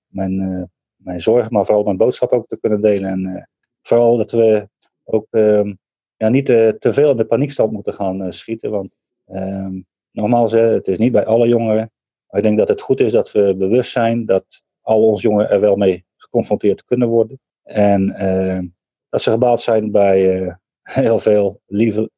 [0.07, 0.71] mijn
[1.05, 3.11] mijn zorg, maar vooral mijn boodschap ook te kunnen delen.
[3.11, 3.43] En uh,
[3.81, 4.69] vooral dat we
[5.05, 5.73] ook uh,
[6.17, 8.71] ja, niet uh, te veel in de paniekstand moeten gaan uh, schieten.
[8.71, 8.95] Want
[9.27, 9.81] ehm,
[10.11, 11.91] nogmaals, het is niet bij alle jongeren.
[12.29, 14.45] Maar ik denk dat het goed is dat we bewust zijn dat
[14.81, 17.41] al onze jongeren er wel mee geconfronteerd kunnen worden.
[17.63, 18.67] En ehm,
[19.09, 21.61] dat ze gebaat zijn bij heel veel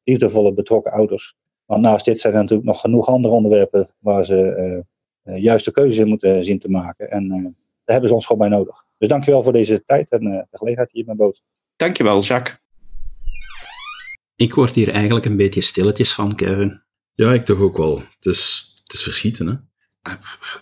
[0.05, 1.35] liefdevolle betrokken ouders.
[1.65, 4.85] Want naast dit zijn er natuurlijk nog genoeg andere onderwerpen waar ze
[5.23, 7.11] juiste keuzes in moeten zien te maken.
[7.11, 8.85] En daar hebben ze ons gewoon bij nodig.
[8.99, 11.43] Dus dankjewel voor deze tijd en uh, de gelegenheid hier met boot.
[11.77, 12.59] Dankjewel, Jacques.
[14.37, 16.83] Ik word hier eigenlijk een beetje stilletjes van, Kevin.
[17.15, 17.99] Ja, ik toch ook wel.
[17.99, 19.55] Het is, het is verschieten, hè?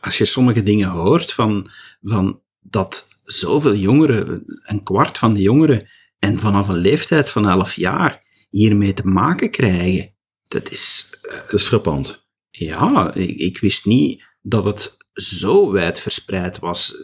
[0.01, 1.71] Als je sommige dingen hoort van,
[2.03, 7.75] van dat zoveel jongeren, een kwart van de jongeren, en vanaf een leeftijd van 11
[7.75, 10.15] jaar hiermee te maken krijgen,
[10.49, 11.11] dat is...
[11.23, 12.29] Uh, het is frappant.
[12.51, 16.95] Ja, ik, ik wist niet dat het zo wijd verspreid was,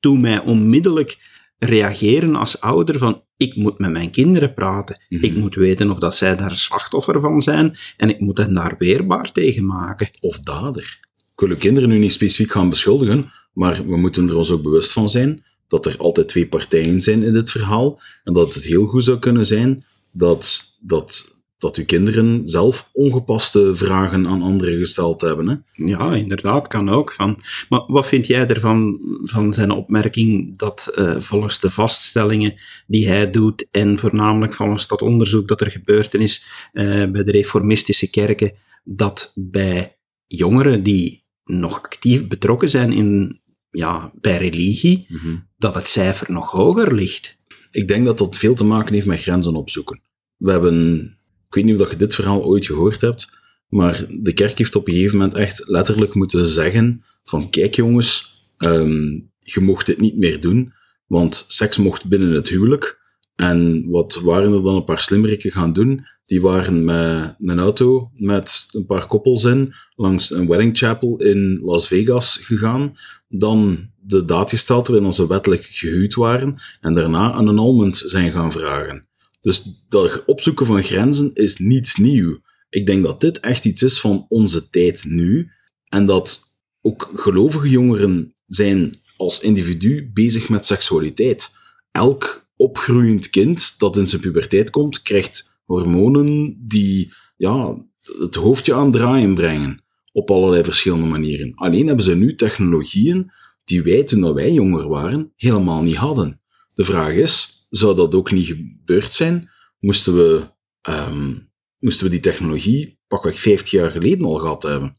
[0.00, 1.18] toen mij onmiddellijk
[1.58, 5.06] reageren als ouder van ik moet met mijn kinderen praten.
[5.08, 5.26] Mm -hmm.
[5.28, 8.74] Ik moet weten of dat zij daar slachtoffer van zijn en ik moet hen daar
[8.78, 10.08] weerbaar tegen maken.
[10.20, 10.98] Of dader.
[11.34, 14.92] Ik wil kinderen nu niet specifiek gaan beschuldigen, maar we moeten er ons ook bewust
[14.92, 18.86] van zijn dat er altijd twee partijen zijn in dit verhaal en dat het heel
[18.86, 25.20] goed zou kunnen zijn dat, dat dat uw kinderen zelf ongepaste vragen aan anderen gesteld
[25.20, 25.48] hebben.
[25.48, 25.84] Hè?
[25.84, 27.12] Ja, inderdaad, kan ook.
[27.12, 27.40] Van.
[27.68, 32.54] Maar wat vind jij ervan, van zijn opmerking dat uh, volgens de vaststellingen
[32.86, 37.30] die hij doet en voornamelijk volgens dat onderzoek dat er gebeurd is uh, bij de
[37.30, 38.52] reformistische kerken,
[38.84, 39.96] dat bij
[40.26, 43.40] jongeren die nog actief betrokken zijn in,
[43.70, 45.48] ja, bij religie, mm -hmm.
[45.56, 47.36] dat het cijfer nog hoger ligt?
[47.70, 50.00] Ik denk dat dat veel te maken heeft met grenzen opzoeken.
[50.36, 51.15] We hebben
[51.56, 53.28] weet niet of je dit verhaal ooit gehoord hebt,
[53.68, 58.34] maar de kerk heeft op een gegeven moment echt letterlijk moeten zeggen van kijk jongens,
[58.58, 60.72] um, je mocht dit niet meer doen,
[61.06, 62.98] want seks mocht binnen het huwelijk,
[63.36, 66.06] En wat waren er dan een paar slimmerikken gaan doen?
[66.26, 71.58] Die waren met een auto met een paar koppels in langs een wedding chapel in
[71.62, 72.96] Las Vegas gegaan.
[73.28, 76.56] Dan de daad gesteld waarin ze wettelijk gehuwd waren.
[76.80, 79.05] En daarna een annulment zijn gaan vragen.
[79.46, 82.38] Dus dat opzoeken van grenzen is niets nieuw.
[82.68, 85.50] Ik denk dat dit echt iets is van onze tijd nu.
[85.88, 86.42] En dat
[86.80, 91.50] ook gelovige jongeren zijn als individu bezig met seksualiteit.
[91.90, 97.84] Elk opgroeiend kind dat in zijn puberteit komt, krijgt hormonen die ja,
[98.18, 99.84] het hoofdje aan draaien brengen.
[100.12, 101.54] Op allerlei verschillende manieren.
[101.54, 103.30] Alleen hebben ze nu technologieën
[103.64, 106.40] die wij toen wij jonger waren helemaal niet hadden.
[106.74, 109.50] De vraag is, zou dat ook niet gebeurd zijn?
[109.78, 110.50] Moesten we,
[110.88, 114.96] um, moesten we die technologie pakweg 50 jaar geleden al gehad hebben?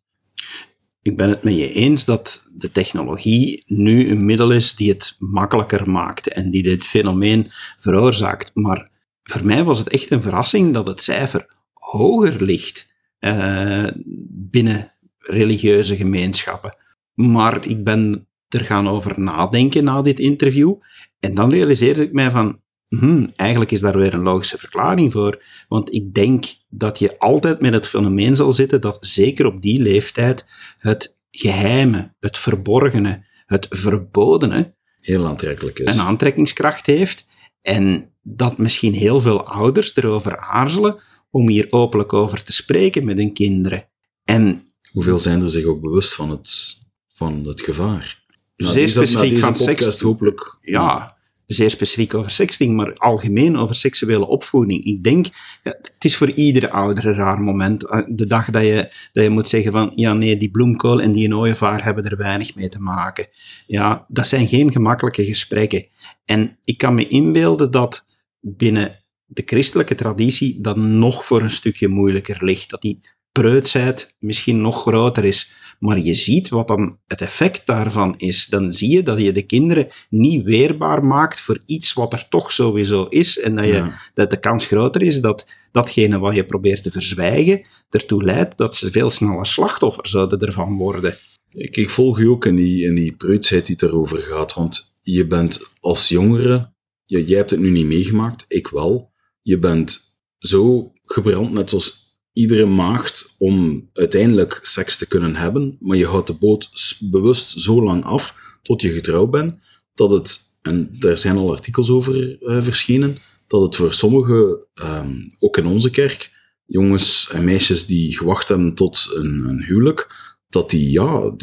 [1.01, 5.15] Ik ben het met je eens dat de technologie nu een middel is die het
[5.19, 7.47] makkelijker maakt en die dit fenomeen
[7.77, 8.51] veroorzaakt.
[8.53, 8.89] Maar
[9.23, 12.87] voor mij was het echt een verrassing dat het cijfer hoger ligt
[13.19, 13.87] uh,
[14.29, 16.75] binnen religieuze gemeenschappen.
[17.13, 20.75] Maar ik ben er gaan over nadenken na dit interview.
[21.19, 25.43] En dan realiseerde ik mij van, hmm, eigenlijk is daar weer een logische verklaring voor.
[25.67, 29.81] Want ik denk dat je altijd met het fenomeen zal zitten dat zeker op die
[29.81, 30.45] leeftijd
[30.77, 35.93] het geheime, het verborgene, het verbodene heel aantrekkelijk is.
[35.95, 37.25] een aantrekkingskracht heeft.
[37.61, 43.17] En dat misschien heel veel ouders erover aarzelen om hier openlijk over te spreken met
[43.17, 43.89] hun kinderen.
[44.23, 44.61] En
[44.91, 46.77] Hoeveel zijn er zich ook bewust van het,
[47.13, 48.25] van het gevaar?
[48.55, 49.99] zeer specifiek van seks.
[49.99, 51.16] Hopelijk, ja,
[51.47, 54.83] zeer specifiek over sexting, maar algemeen over seksuele opvoeding.
[54.83, 55.25] Ik denk,
[55.63, 57.85] ja, het is voor iedere ouder een raar moment.
[57.85, 61.11] Eh, de dag dat je, dat je moet zeggen van, ja nee, die bloemkool en
[61.11, 63.27] die ooievaar hebben er weinig mee te maken.
[63.67, 65.85] Ja, dat zijn geen gemakkelijke gesprekken.
[66.25, 68.05] En ik kan me inbeelden dat
[68.39, 68.91] binnen
[69.25, 72.69] de christelijke traditie dat nog voor een stukje moeilijker ligt.
[72.69, 72.99] Dat die
[73.31, 75.51] preutsheid misschien nog groter is.
[75.79, 78.45] Maar je ziet wat dan het effect daarvan is.
[78.45, 82.51] Dan zie je dat je de kinderen niet weerbaar maakt voor iets wat er toch
[82.51, 83.39] sowieso is.
[83.39, 87.65] En dat, je, dat de kans groter is dat datgene wat je probeert te verzwijgen
[87.89, 91.17] ertoe leidt dat ze veel sneller slachtoffer zouden ervan worden.
[91.51, 94.53] Ik, ik volg je ook in die, in die preutsheid die het erover gaat.
[94.53, 96.73] Want je bent als jongere,
[97.05, 99.11] ja, jij hebt het nu niet meegemaakt, ik wel.
[99.41, 100.01] Je bent
[100.37, 102.06] zo gebrand, net zoals
[102.37, 106.69] iedere maagd om uiteindelijk seks te kunnen hebben, maar je houdt de boot
[106.99, 109.57] bewust zo lang af tot je getrouwd bent,
[109.93, 113.17] dat het, en daar zijn al artikels over uh, verschenen,
[113.47, 116.31] dat het voor sommigen, um, ook in onze kerk,
[116.65, 120.07] jongens en meisjes die gewacht hebben tot een, een huwelijk,
[120.49, 121.35] dat die, ja,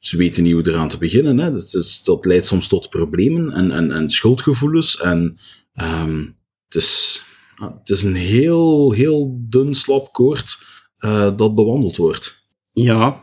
[0.00, 1.38] ze weten niet hoe eraan te beginnen.
[1.38, 1.50] Hè.
[2.04, 5.00] Dat, leidt soms tot problemen en, en, en schuldgevoelens.
[5.00, 5.38] En
[5.74, 7.22] um, het is,
[7.54, 10.58] het is een heel, heel dun, slap koord
[10.98, 12.42] uh, dat bewandeld wordt.
[12.72, 13.20] Ja,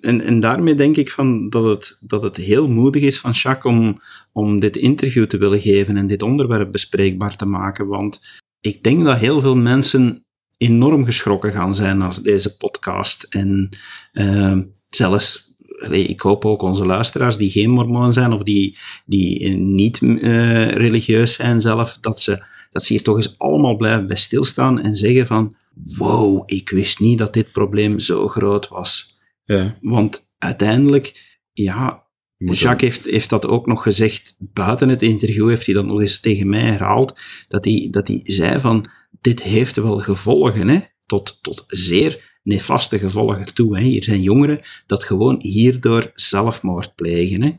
[0.00, 3.74] en, en daarmee denk ik van dat, het, dat het heel moedig is van Jacques
[3.74, 4.00] om,
[4.32, 7.86] om dit interview te willen geven en dit onderwerp bespreekbaar te maken.
[7.86, 8.20] Want
[8.60, 10.24] ik denk dat heel veel mensen
[10.56, 13.22] enorm geschrokken gaan zijn als deze podcast.
[13.22, 13.68] En
[14.12, 14.58] uh,
[14.88, 15.54] zelfs,
[15.90, 21.34] ik hoop ook onze luisteraars die geen mormoon zijn of die, die niet uh, religieus
[21.34, 25.26] zijn zelf, dat ze dat ze hier toch eens allemaal blijven bij stilstaan en zeggen
[25.26, 25.54] van
[25.96, 29.20] wow, ik wist niet dat dit probleem zo groot was.
[29.44, 29.78] Ja.
[29.80, 32.06] Want uiteindelijk, ja,
[32.36, 36.20] Jacques heeft, heeft dat ook nog gezegd, buiten het interview heeft hij dat nog eens
[36.20, 38.84] tegen mij herhaald, dat hij, dat hij zei van,
[39.20, 43.78] dit heeft wel gevolgen, hè, tot, tot zeer nefaste gevolgen toe.
[43.78, 43.82] Hè.
[43.82, 47.42] Hier zijn jongeren dat gewoon hierdoor zelfmoord plegen.
[47.42, 47.52] Hè.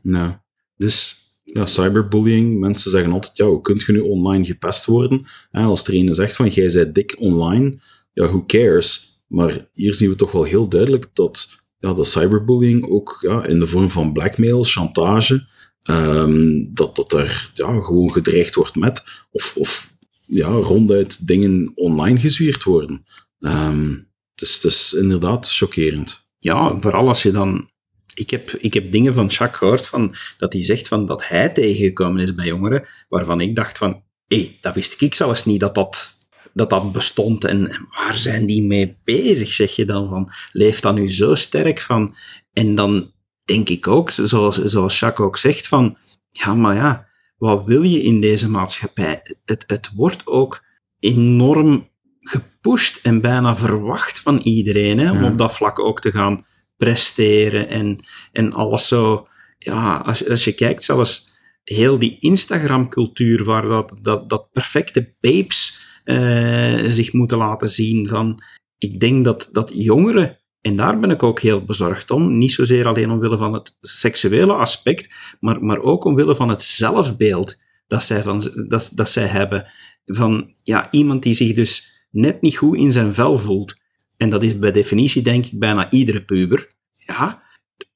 [0.76, 1.23] Dus
[1.54, 2.60] ja, cyberbullying.
[2.60, 5.26] Mensen zeggen altijd, ja, hoe kunt je nu online gepest worden?
[5.52, 7.80] En als er een zegt van, jij bent dik online,
[8.14, 9.22] ja, who cares?
[9.28, 11.50] Maar hier zien we toch wel heel duidelijk dat
[11.80, 15.46] ja, de cyberbullying ook ja, in de vorm van blackmail, chantage,
[15.84, 19.92] um, dat, dat er ja, gewoon gedreigd wordt met, of, of
[20.26, 23.06] ja, ronduit dingen online gezwierd worden.
[23.40, 26.28] Het, is, het is inderdaad chockerend.
[26.40, 27.70] Ja, vooral als je dan
[28.14, 31.50] ik heb, ik heb dingen van Jacques gehoord van, dat hij zegt van, dat hij
[31.50, 35.60] tegengekomen is bij jongeren, waarvan ik dacht van, hé, hey, dat wist ik zelfs niet
[35.60, 36.16] dat dat,
[36.54, 37.44] dat dat bestond.
[37.44, 40.32] En waar zijn die mee bezig, zeg je dan van?
[40.52, 42.16] Leeft dat nu zo sterk van?
[42.54, 43.12] En dan
[43.46, 45.98] denk ik ook, zoals, zoals Jacques ook zegt, van,
[46.30, 47.08] ja, maar ja,
[47.38, 49.22] wat wil je in deze maatschappij?
[49.46, 50.64] Het, het wordt ook
[51.00, 51.90] enorm
[52.20, 56.46] gepusht en bijna verwacht van iedereen, hè, om op dat vlak ook te gaan
[56.84, 59.28] presteren en, en alles zo.
[59.58, 61.28] Ja, als, als je kijkt, zelfs
[61.64, 68.08] heel die Instagram-cultuur, waar dat, dat, dat perfecte babes uh, zich moeten laten zien.
[68.08, 68.44] Van,
[68.78, 72.88] ik denk dat, dat jongeren, en daar ben ik ook heel bezorgd om, niet zozeer
[72.88, 77.58] alleen omwille van het seksuele aspect, maar, maar ook omwille van het zelfbeeld
[77.88, 79.68] dat zij, van, dat, dat zij hebben.
[80.06, 83.82] Van ja, iemand die zich dus net niet goed in zijn vel voelt.
[84.24, 86.68] En dat is bij definitie, denk ik, bijna iedere puber.
[86.92, 87.44] Ja,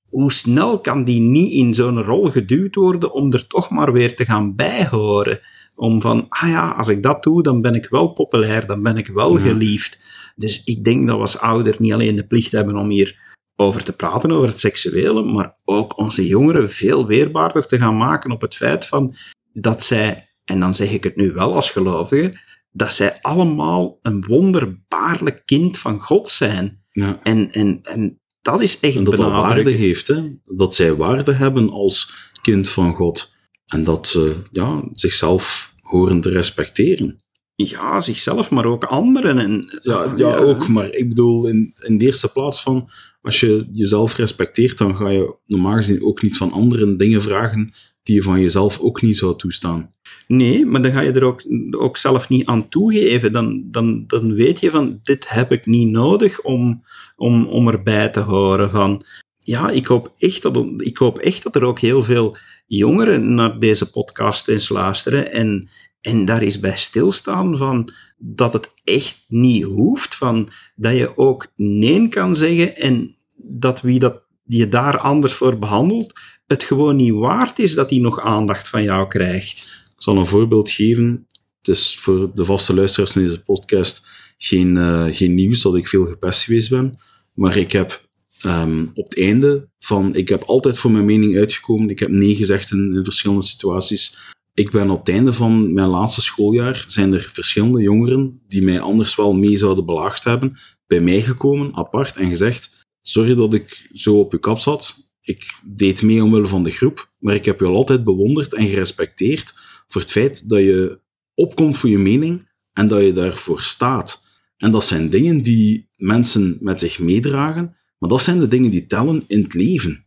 [0.10, 4.16] hoe snel kan die niet in zo'n rol geduwd worden om er toch maar weer
[4.16, 5.40] te gaan bijhoren?
[5.76, 8.98] Om van, ah ja, als ik dat doe, dan ben ik wel populair, dan ben
[8.98, 10.00] ik wel geliefd.
[10.36, 13.84] Dus ik denk dat we als ouder niet alleen de plicht hebben om hier over
[13.84, 18.42] te praten, over het seksuele, maar ook onze jongeren veel weerbaarder te gaan maken op
[18.42, 19.16] het feit van
[19.54, 22.34] dat zij, en dan zeg ik het nu wel als gelovige,
[22.78, 26.84] dat zij allemaal een wonderbaarlijk kind van God zijn.
[26.92, 27.20] Ja.
[27.24, 30.24] En, en, en dat is echt En dat dat waarde heeft, hè?
[30.46, 33.36] dat zij waarde hebben als kind van God.
[33.66, 37.22] En dat ze ja, zichzelf horen te respecteren.
[37.56, 39.40] Ja, zichzelf, maar ook anderen.
[39.40, 42.90] En, Ja, ja, ook, maar ik bedoel, in, in de eerste plaats van,
[43.22, 47.74] als je jezelf respecteert, dan ga je normaal gezien ook niet van anderen dingen vragen
[48.08, 49.94] die je van jezelf ook niet zou toestaan.
[50.28, 53.32] Nee, maar dan ga je er ook, ook zelf niet aan toegeven.
[53.32, 56.84] Dan, dan, dan weet je van, dit heb ik niet nodig om,
[57.16, 58.70] om, om erbij te horen.
[58.70, 59.06] Van,
[59.40, 62.38] ja, ik hoop, echt dat, ik hoop echt dat er ook heel veel
[62.68, 65.70] jongeren naar deze podcast eens luisteren en,
[66.02, 71.48] en daar eens bij stilstaan van dat het echt niet hoeft, van dat je ook
[71.56, 76.14] nee kan zeggen en dat wie dat, die je daar anders voor behandelt,
[76.48, 79.86] het gewoon niet waard is dat hij nog aandacht van jou krijgt.
[79.96, 81.28] Ik zal een voorbeeld geven.
[81.58, 85.88] Het is voor de vaste luisteraars van deze podcast geen, eh, geen nieuws dat ik
[85.88, 87.00] veel gepest geweest ben.
[87.34, 88.06] Maar ik heb
[88.38, 90.16] ehm, op het einde van...
[90.16, 91.90] Ik heb altijd voor mijn mening uitgekomen.
[91.90, 94.18] Ik heb nee gezegd in, in verschillende situaties.
[94.54, 96.86] Ik ben op het einde van mijn laatste schooljaar...
[96.88, 101.76] zijn er verschillende jongeren die mij anders wel mee zouden belaagd hebben, bij mij gekomen,
[101.76, 102.77] apart, en gezegd...
[103.08, 104.96] Sorry dat ik zo op je kap zat.
[105.22, 109.54] Ik deed mee omwille van de groep, maar ik heb je altijd bewonderd en gerespecteerd
[109.88, 111.00] voor het feit dat je
[111.34, 114.26] opkomt voor je mening en dat je daarvoor staat.
[114.58, 118.88] En dat zijn dingen die mensen met zich meedragen, maar dat zijn de dingen die
[118.88, 120.06] tellen in het leven.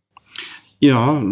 [0.79, 1.23] Ja,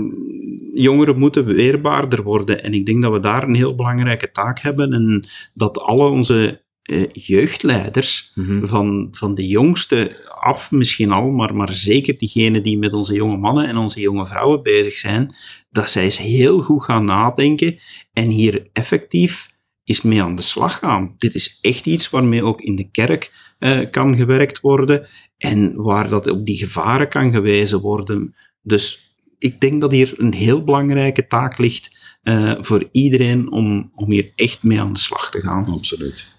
[0.74, 2.62] jongeren moeten weerbaarder worden.
[2.62, 4.92] En ik denk dat we daar een heel belangrijke taak hebben.
[4.92, 8.66] En dat alle onze eh, jeugdleiders, Mhm.
[8.66, 13.36] van, van de jongste af misschien al, maar, maar zeker diegenen die met onze jonge
[13.36, 15.34] mannen en onze jonge vrouwen bezig zijn,
[15.70, 17.76] dat zij eens heel goed gaan nadenken
[18.12, 19.48] en hier effectief
[19.84, 21.14] eens mee aan de slag gaan.
[21.18, 25.04] Dit is echt iets waarmee ook in de kerk eh, kan gewerkt worden
[25.38, 28.34] en waar dat op die gevaren kan gewezen worden.
[28.62, 28.98] Dus
[29.38, 34.30] ik denk dat hier een heel belangrijke taak ligt eh, voor iedereen om, om hier
[34.34, 35.64] echt mee aan de slag te gaan.
[35.66, 36.36] Absoluut.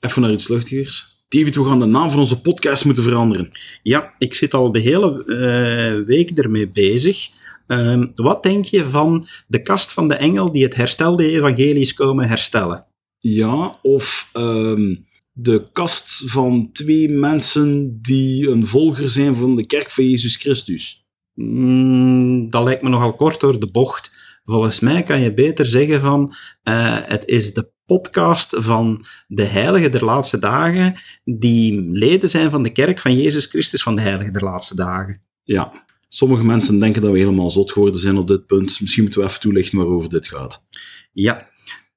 [0.00, 1.18] Even naar iets luchtigers.
[1.28, 3.50] David, we gaan de naam van onze podcast moeten veranderen.
[3.82, 7.28] Ja, ik zit al de hele eh, week ermee bezig.
[7.66, 11.94] Ehm, wat denk je van de kast van de engel die het herstelde evangelie is
[11.94, 12.84] komen herstellen?
[13.18, 14.96] Ja, of ehm,
[15.32, 21.04] de kast van twee mensen die een volger zijn van de kerk van Jezus Christus.
[21.34, 24.10] Mm, dat lijkt me nogal kort door de bocht.
[24.44, 29.92] Volgens mij kan je beter zeggen van eh, het is de podcast van de heiligen
[29.92, 34.32] der laatste dagen die leden zijn van de kerk van Jezus Christus van de heiligen
[34.32, 35.20] der laatste dagen.
[35.42, 38.80] Ja, sommige mensen denken dat we helemaal zot geworden zijn op dit punt.
[38.80, 40.66] Misschien moeten we even toelichten waarover dit gaat.
[41.12, 41.48] Ja,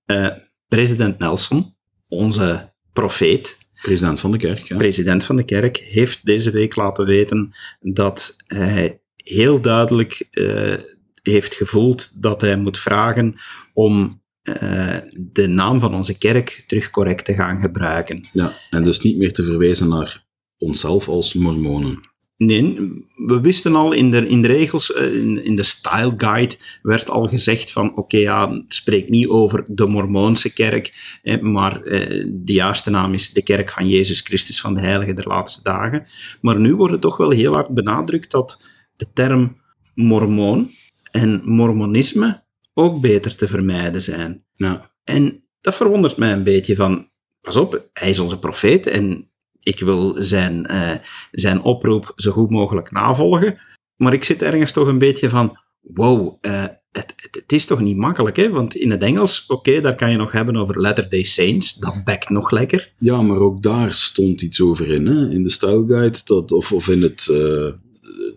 [0.05, 0.27] eh,
[0.67, 1.75] president Nelson,
[2.07, 4.75] onze profeet, President van de kerk, ja.
[4.75, 10.73] president van de kerk, heeft deze week laten weten dat hij heel duidelijk eh,
[11.21, 13.35] heeft gevoeld dat hij moet vragen
[13.73, 18.27] om eh, de naam van onze kerk terug correct te gaan gebruiken.
[18.33, 18.53] ja.
[18.69, 20.25] En dus niet meer te verwijzen naar
[20.57, 21.99] onszelf als mormonen.
[22.37, 22.75] Nee,
[23.15, 27.09] we wisten al in de, in de regels, eh, in, in de style guide, werd
[27.09, 32.53] al gezegd van oké, ja, spreek niet over de Mormoonse kerk, eh, maar eh, de
[32.53, 36.05] juiste naam is de kerk van Jezus Christus van de Heilige der Laatste Dagen.
[36.41, 39.61] Maar nu wordt het toch wel heel hard benadrukt dat de term
[39.93, 40.71] mormoon
[41.11, 42.42] en mormonisme
[42.74, 44.45] ook beter te vermijden zijn.
[44.53, 44.91] Ja.
[45.03, 47.09] En dat verwondert mij een beetje van,
[47.41, 50.91] pas op, hij is onze profeet en ik wil zijn, eh,
[51.32, 53.55] zijn oproep zo goed mogelijk navolgen.
[53.95, 57.80] Maar ik zit ergens toch een beetje van, wow, eh, het, het, het is toch
[57.80, 58.49] niet makkelijk, hè?
[58.49, 62.30] Want in het Engels, oké, daar kan je nog hebben over Latter-day Saints, dat bekt
[62.30, 62.93] nog lekker.
[62.97, 65.30] Ja, maar ook daar stond iets over in, hè?
[65.30, 67.71] in de Style Guide, dat, of, of in het, eh,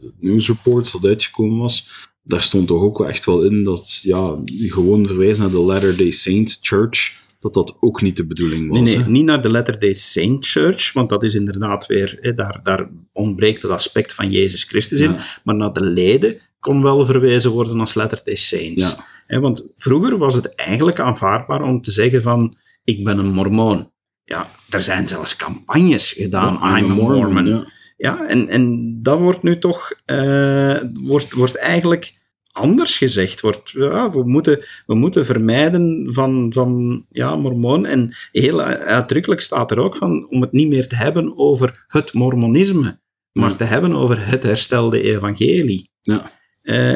[0.01, 1.91] het nieuwsreport dat uitgekomen was,
[2.27, 6.11] daar stond toch ook wel echt wel in dat ja, gewoon verwijzen naar de Latter-day
[6.11, 8.81] Saint Church, dat dat ook niet de bedoeling was.
[8.81, 12.61] Nee, nee, niet naar de Latter-day Saint Church, want dat is inderdaad weer, hè, daar,
[12.63, 17.51] daar ontbreekt het aspect van Jezus Christus in, maar naar de leden kon wel verwezen
[17.51, 18.83] worden als Latter-day Saints.
[18.83, 19.05] Ja.
[19.27, 23.91] Hè, want vroeger was het eigenlijk aanvaardbaar om te zeggen van, ik ben een mormoon.
[24.25, 27.47] Ja, er zijn zelfs campagnes gedaan, Ja, I'm a Mormon.
[27.47, 27.67] ja.
[27.97, 32.15] Ja, en, en dat wordt nu toch eh, wordt, wordt eigenlijk
[32.47, 33.41] anders gezegd.
[33.41, 37.87] Wordt, ja, we, moeten, we moeten vermijden van, van ja, mormoon.
[37.87, 42.13] En heel uitdrukkelijk staat er ook van om het niet meer te hebben over het
[42.13, 43.01] mormonisme,
[43.33, 43.57] maar Ja.
[43.57, 45.91] te hebben over het herstelde evangelie.
[46.03, 46.33] Ja.
[46.63, 46.95] Eh,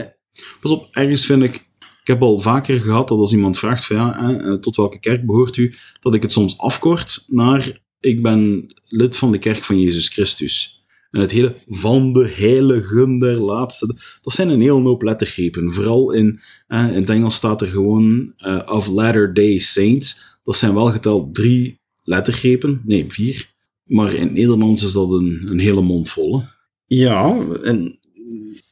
[0.61, 1.55] Pas op, ergens vind ik...
[2.01, 5.01] Ik heb al vaker gehad dat als iemand vraagt van ja, hè, eh, tot welke
[5.01, 9.65] kerk behoort u, dat ik het soms afkort naar ik ben lid van de kerk
[9.65, 10.80] van Jezus Christus.
[11.11, 13.87] En het hele van de heiligen der laatste,
[14.23, 15.73] dat zijn een hele hoop lettergrepen.
[15.73, 20.39] Vooral in, eh, in het Engels staat er gewoon eh, of Latter-day Saints.
[20.43, 23.51] Dat zijn wel geteld drie lettergrepen, nee, vier.
[23.85, 26.41] Maar in het Nederlands is dat een, een hele mond vol.
[26.41, 26.47] hè.
[26.87, 27.99] ja, en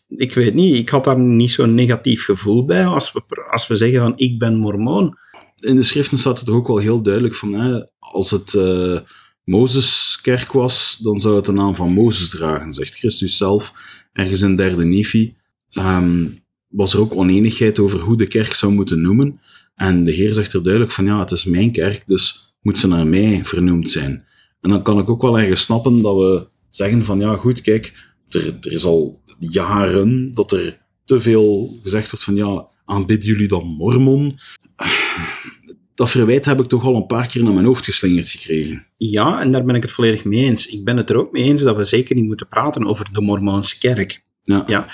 [0.09, 3.77] ik weet niet, ik had daar niet zo'n negatief gevoel bij als we, als we
[3.77, 5.17] zeggen van ik ben mormoon.
[5.61, 9.01] in de schriften staat het toch ook wel heel duidelijk van, hè, als het eh
[9.49, 13.75] Mozeskerk was, dan zou het de naam van Mozes dragen, zegt Christus zelf.
[14.13, 15.37] Ergens in derde Nifi
[15.71, 16.27] ehm,
[16.69, 19.41] was er ook oneenigheid over hoe de kerk zou moeten noemen.
[19.75, 22.89] En de Heer zegt er duidelijk van, ja, het is mijn kerk, dus moet ze
[22.89, 24.25] naar mij vernoemd zijn.
[24.61, 28.13] En dan kan ik ook wel ergens snappen dat we zeggen van, ja, goed, kijk,
[28.29, 33.49] er, er is al jaren dat er te veel gezegd wordt van, ja, aanbidden jullie
[33.49, 34.39] dan Mormon?
[35.99, 38.87] Dat verwijt heb ik toch al een paar keer naar mijn hoofd geslingerd gekregen.
[38.97, 40.67] Ja, en daar ben ik het volledig mee eens.
[40.67, 43.21] Ik ben het er ook mee eens dat we zeker niet moeten praten over de
[43.21, 44.23] Mormoonse kerk.
[44.43, 44.65] Ja.
[44.67, 44.87] Ja,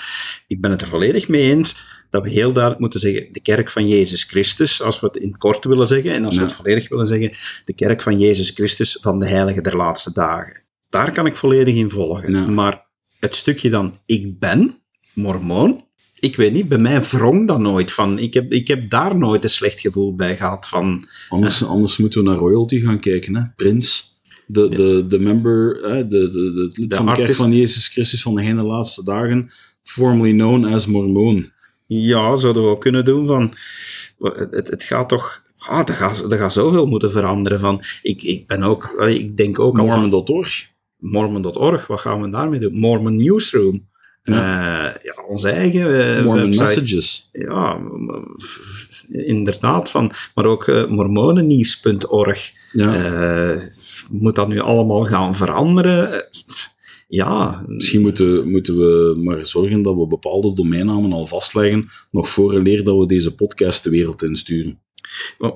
[0.47, 1.75] ik ben het er volledig mee eens
[2.09, 5.37] dat we heel duidelijk moeten zeggen de kerk van Jezus Christus, als we het in
[5.37, 7.31] kort willen zeggen, en als we het volledig willen zeggen,
[7.65, 10.61] de kerk van Jezus Christus van de heilige der laatste dagen.
[10.89, 12.33] Daar kan ik volledig in volgen.
[12.33, 12.47] Ja.
[12.47, 12.85] Maar
[13.19, 14.77] het stukje dan, ik ben
[15.13, 15.84] mormoon,
[16.25, 18.19] ik weet niet, bij mij wrong dat nooit van.
[18.19, 21.07] Ik heb, ik heb daar nooit een slecht gevoel bij gehad van.
[21.29, 23.35] Anders, anders moeten we naar royalty gaan kijken.
[23.35, 23.41] Hè?
[23.55, 24.13] Prins,
[24.47, 28.35] de, de, de member, de, de, de, De van de kerk van Jezus Christus van
[28.35, 29.51] de heine laatste dagen,
[29.83, 31.51] formerly known as Mormoon.
[31.87, 33.53] Ja, zouden we ook kunnen doen van.
[34.51, 35.43] Het, het gaat toch.
[35.57, 37.59] Ah, er, gaat, er gaat zoveel moeten veranderen.
[37.59, 39.01] Van, ik, ik ben ook.
[39.07, 40.67] Ik denk ook Mormon.org.
[40.97, 41.87] Mormon.org.
[41.87, 42.79] Wat gaan we daarmee doen?
[42.79, 43.87] Mormon Newsroom.
[44.33, 46.63] Ja, ja onze eigen eh, Mormon website.
[46.63, 47.29] Messages.
[47.31, 47.79] Ja,
[49.09, 49.91] inderdaad.
[49.91, 52.51] Van, maar ook eh, mormonennieuws.org.
[52.71, 52.93] Ja.
[52.95, 53.61] Eh,
[54.11, 56.13] moet dat nu allemaal gaan veranderen?
[56.13, 56.19] Eh,
[57.07, 62.53] Ja, Misschien moeten, moeten we maar zorgen dat we bepaalde domeinnamen al vastleggen, nog voor
[62.55, 64.79] en leer dat we deze podcast de wereld insturen.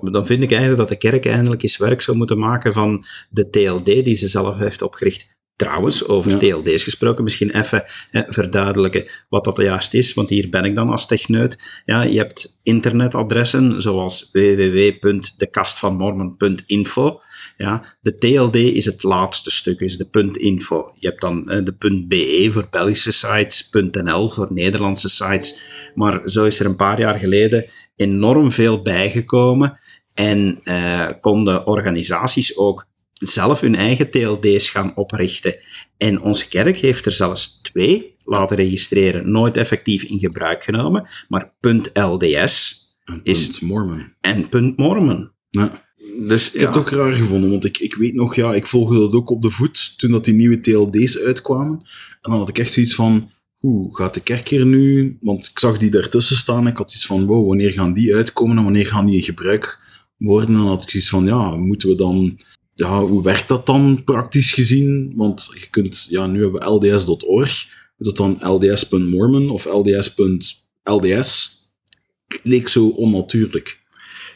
[0.02, 3.50] dan vind ik eigenlijk dat de kerk eindelijk eens werk zou moeten maken van de
[3.50, 5.38] TLD die ze zelf heeft opgericht.
[5.60, 6.38] Trouwens, over Ja.
[6.38, 10.90] TLD's gesproken, misschien even eh, verduidelijken wat dat juist is, want hier ben ik dan
[10.90, 11.82] als techneut.
[11.86, 17.22] Ja, je hebt internetadressen zoals www.dekastvanmormon.info.
[17.58, 20.92] Ja, de TLD is het laatste stuk, is de .info.
[20.96, 21.76] Je hebt dan eh, de
[22.08, 25.62] .be voor Belgische sites, .nl voor Nederlandse sites.
[25.96, 29.80] Maar zo is er een paar jaar geleden enorm veel bijgekomen
[30.14, 32.88] en eh, konden organisaties ook
[33.20, 35.56] zelf hun eigen TLD's gaan oprichten.
[35.98, 41.54] En onze kerk heeft er zelfs twee laten registreren, nooit effectief in gebruik genomen, maar
[41.94, 44.14] .lds En Is- punt Mormon.
[44.22, 45.32] en .mormon.
[45.50, 45.88] Ja.
[46.28, 49.00] Dus Ik heb het ook raar gevonden, want ik, ik weet nog, ja, ik volgde
[49.00, 51.80] dat ook op de voet toen dat die nieuwe TLD's uitkwamen.
[52.22, 55.18] En dan had ik echt zoiets van, hoe gaat de kerk hier nu?
[55.22, 58.16] Want ik zag die daartussen staan en ik had iets van, wow, wanneer gaan die
[58.16, 59.80] uitkomen en wanneer gaan die in gebruik
[60.18, 60.48] worden?
[60.50, 62.40] En dan had ik zoiets van, ja, moeten we dan,
[62.80, 65.14] ja, hoe werkt dat dan praktisch gezien?
[65.16, 71.58] Want je kunt, ja, nu hebben we lds.org, dat dan lds.mormon of lds.lds?
[72.44, 73.80] Leek zo onnatuurlijk.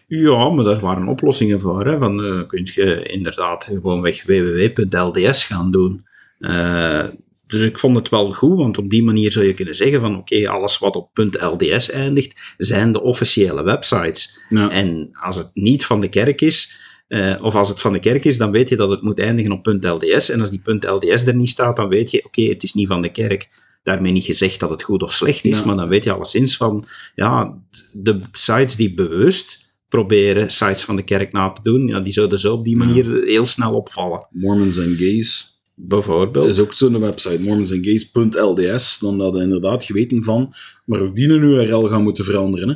[0.08, 1.86] Ja, maar daar waren oplossingen voor.
[1.88, 1.98] Hè.
[1.98, 6.06] Van, eh kun je inderdaad gewoonweg www.lds gaan doen.
[6.40, 7.04] Eh,
[7.48, 10.18] dus ik vond het wel goed, want op die manier zou je kunnen zeggen van
[10.18, 11.10] oké, alles wat op
[11.58, 14.40] .lds eindigt, zijn de officiële websites.
[14.50, 14.70] Ja.
[14.70, 16.82] En als het niet van de kerk is,
[17.14, 19.52] eh, of als het van de kerk is, dan weet je dat het moet eindigen
[19.52, 20.30] op .lds.
[20.30, 23.02] En als die .lds er niet staat, dan weet je, oké, het is niet van
[23.02, 23.50] de kerk.
[23.84, 25.66] Daarmee niet gezegd dat het goed of slecht is, Ja.
[25.66, 26.86] maar dan weet je alleszins van,
[27.16, 27.58] ja,
[27.92, 32.40] de sites die bewust proberen sites van de kerk na te doen, ja, die zouden
[32.40, 34.28] zo op die manier heel snel opvallen.
[34.32, 35.58] Mormons en gays.
[35.76, 36.48] Bijvoorbeeld.
[36.48, 40.54] is ook zo'n website, mormonsandgays.lds, dan we inderdaad geweten van,
[40.86, 42.70] maar ook die een URL gaan moeten veranderen.
[42.70, 42.76] Hè?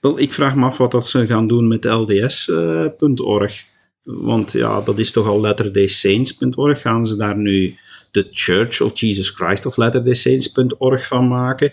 [0.00, 3.64] Wel, ik vraag me af wat dat ze gaan doen met lds.org.
[4.02, 6.80] Want ja, dat is toch al latterdaysaints.org.
[6.80, 7.76] Gaan ze daar nu
[8.10, 11.72] de Church of Jesus Christ of latterdaysaints.org van maken?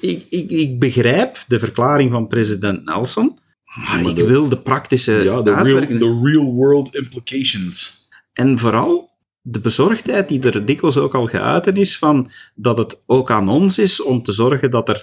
[0.00, 4.60] Ik, ik, ik begrijp de verklaring van president Nelson, maar, Maar ik de- wil de
[4.60, 8.08] praktische Ja, de real, the real world implications.
[8.32, 9.10] En vooral
[9.42, 13.78] de bezorgdheid die er dikwijls ook al geuit is van dat het ook aan ons
[13.78, 15.02] is om te zorgen dat, er, eh,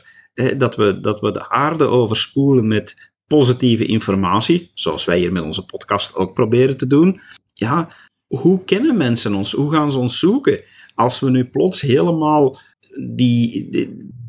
[0.58, 5.66] dat, we, dat we de aarde overspoelen met positieve informatie, zoals wij hier met onze
[5.66, 7.22] podcast ook proberen te doen.
[7.54, 7.90] Ja,
[8.28, 9.52] hoe kennen mensen ons?
[9.52, 10.62] Hoe gaan ze ons zoeken?
[10.96, 12.60] Als we nu plots helemaal
[13.16, 13.70] die,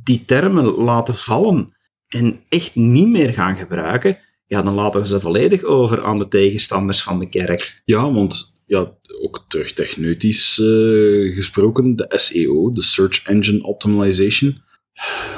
[0.04, 1.76] die, termen laten vallen
[2.08, 6.28] en echt niet meer gaan gebruiken, ja, dan laten we ze volledig over aan de
[6.28, 7.82] tegenstanders van de kerk.
[7.84, 14.62] Ja, want ja, ook terug techneutisch eh, gesproken, de SEO, de Search Engine Optimization,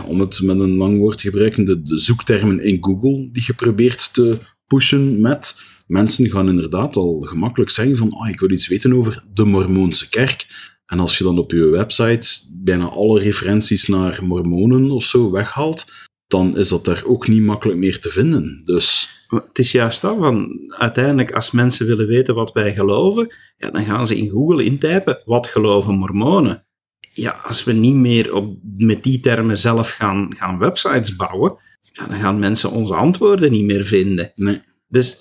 [0.06, 4.14] om het met een lang woord te gebruiken, de, zoektermen in Google die je probeert
[4.14, 5.60] te pushen met.
[5.86, 10.08] Mensen gaan inderdaad al gemakkelijk zeggen van ah, ik wil iets weten over de Mormoonse
[10.08, 10.46] kerk.
[10.86, 12.28] En als je dan op je website
[12.62, 15.92] bijna alle referenties naar mormonen of zo weghaalt,
[16.26, 18.62] dan is dat daar ook niet makkelijk meer te vinden.
[18.64, 23.70] Dus Het is juist dat, van uiteindelijk als mensen willen weten wat wij geloven, ja,
[23.70, 26.64] dan gaan ze in Google intypen, wat geloven mormonen?
[27.12, 31.56] Ja, als we niet meer op, met die termen zelf gaan, gaan websites bouwen,
[31.92, 34.32] ja, dan gaan mensen onze antwoorden niet meer vinden.
[34.34, 34.62] nee.
[34.88, 35.16] Dus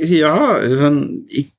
[0.00, 1.50] eh, ja, van, ik,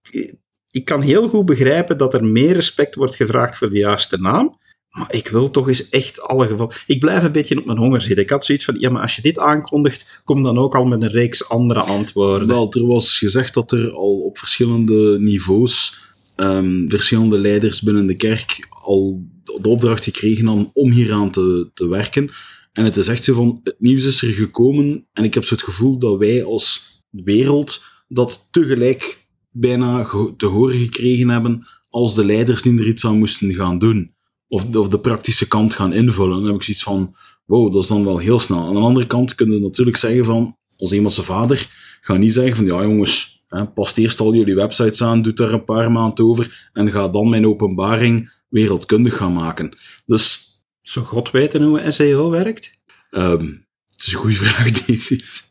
[0.72, 4.58] ik kan heel goed begrijpen dat er meer respect wordt gevraagd voor de juiste naam.
[4.90, 6.76] Maar ik wil toch eens echt alle gevallen.
[6.86, 8.24] Ik blijf een beetje op mijn honger zitten.
[8.24, 11.04] Ik had zoiets van: ja, maar als je dit aankondigt, kom dan ook al met
[11.04, 12.48] een reeks andere antwoorden.
[12.48, 15.98] Wel, er was gezegd dat er al op verschillende niveaus
[16.36, 19.24] ehm, verschillende leiders binnen de kerk al
[19.62, 22.30] de opdracht gekregen om hieraan te, te werken.
[22.74, 25.54] En het is echt zo van, het nieuws is er gekomen en ik heb zo
[25.54, 32.26] het gevoel dat wij als wereld dat tegelijk bijna te horen gekregen hebben als de
[32.26, 34.14] leiders die er iets aan moesten gaan doen.
[34.48, 36.36] Of, of de praktische kant gaan invullen.
[36.36, 37.16] Dan heb ik zoiets van,
[37.46, 38.68] wow, dat is dan wel heel snel.
[38.68, 41.70] Aan de andere kant kunnen we natuurlijk zeggen van, als eenmaal vader,
[42.02, 43.39] ga niet zeggen van, ja jongens,
[43.74, 47.30] past eerst al jullie websites aan, doe daar een paar maanden over en ga dan
[47.30, 49.78] mijn openbaring wereldkundig gaan maken.
[50.06, 50.48] Dus,
[50.82, 52.72] Zou God weten hoe SEO werkt?
[53.12, 53.46] ehm,
[53.92, 55.48] het is een goede vraag, David.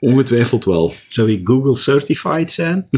[0.00, 0.94] Ongetwijfeld wel.
[1.08, 2.88] Zou hij Google certified zijn?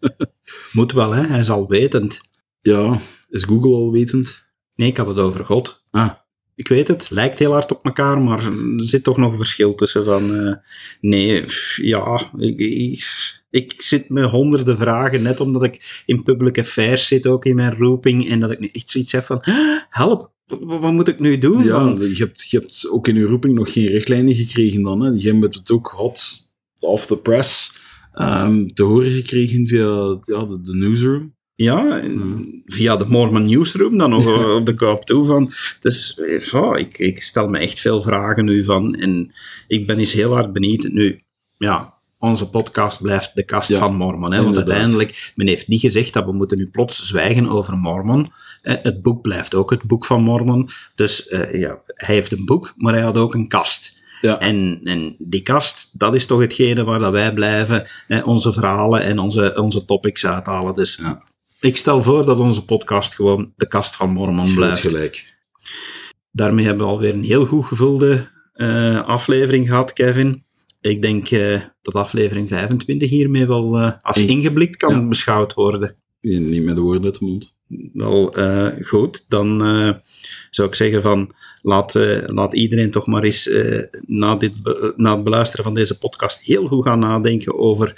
[0.72, 1.26] Moet wel, hè?
[1.26, 2.20] Hij is alwetend.
[2.60, 4.44] Ja, is Google al wetend?
[4.74, 5.82] Nee, ik had het over God.
[5.90, 6.10] Ah,
[6.56, 9.74] Ik weet het, lijkt heel hard op elkaar, maar er zit toch nog een verschil
[9.74, 10.34] tussen van...
[10.34, 10.54] eh,
[11.00, 13.04] nee, pff, ja, ik, ik,
[13.50, 17.74] ik zit met honderden vragen, net omdat ik in public affairs zit, ook in mijn
[17.74, 21.38] roeping, en dat ik nu echt zoiets heb van, "Ah, help, wat, moet ik nu
[21.38, 21.64] doen?
[21.64, 25.00] ja, Van, je hebt, je hebt ook in je roeping nog geen richtlijnen gekregen dan.
[25.00, 25.10] Hè?
[25.16, 26.22] Je hebt het ook hot
[26.78, 27.78] off the press
[28.12, 31.35] ehm, te horen gekregen via ja, de, de newsroom.
[31.56, 34.26] Ja, en via de Mormon Newsroom dan nog
[34.58, 35.52] op de koop toe van.
[35.80, 39.32] Dus eh, ja, ik, ik stel me echt veel vragen nu van, en
[39.66, 40.82] ik ben eens heel hard benieuwd.
[40.82, 41.20] Nu,
[41.56, 44.32] ja, onze podcast blijft de kast Ja, van Mormon.
[44.32, 48.32] Hè, want uiteindelijk, men heeft niet gezegd dat we moeten nu plots zwijgen over Mormon.
[48.62, 50.68] Het boek blijft ook het boek van Mormon.
[50.94, 53.94] Dus eh, ja, hij heeft een boek, maar hij had ook een kast.
[54.20, 58.52] Ja, En, en die kast, dat is toch hetgene waar dat wij blijven eh, onze
[58.52, 60.74] verhalen en onze, onze topics uithalen.
[60.74, 61.22] Dus Ja.
[61.66, 64.80] Ik stel voor dat onze podcast gewoon de kast van Mormon blijft.
[64.80, 65.34] gelijk.
[66.30, 70.44] Daarmee hebben we alweer een heel goed gevulde eh, aflevering gehad, Kevin.
[70.80, 75.06] Ik denk eh, dat aflevering 25 hiermee wel eh, als Ik- ingeblikt kan ja.
[75.08, 75.94] beschouwd worden.
[76.20, 77.54] Niet met de woorden uit de mond.
[77.92, 79.92] Wel eh, goed, dan eh,
[80.50, 83.50] zou ik zeggen van laat, eh, laat iedereen toch maar eens
[84.06, 84.54] na, dit
[84.96, 87.94] na het beluisteren van deze podcast heel goed gaan nadenken over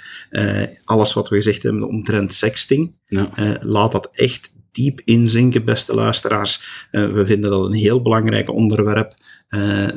[0.83, 2.97] alles wat we gezegd hebben omtrent sexting.
[3.07, 3.57] Ja.
[3.61, 6.87] Laat dat echt diep inzinken, beste luisteraars.
[6.91, 9.13] We vinden dat een heel belangrijk onderwerp.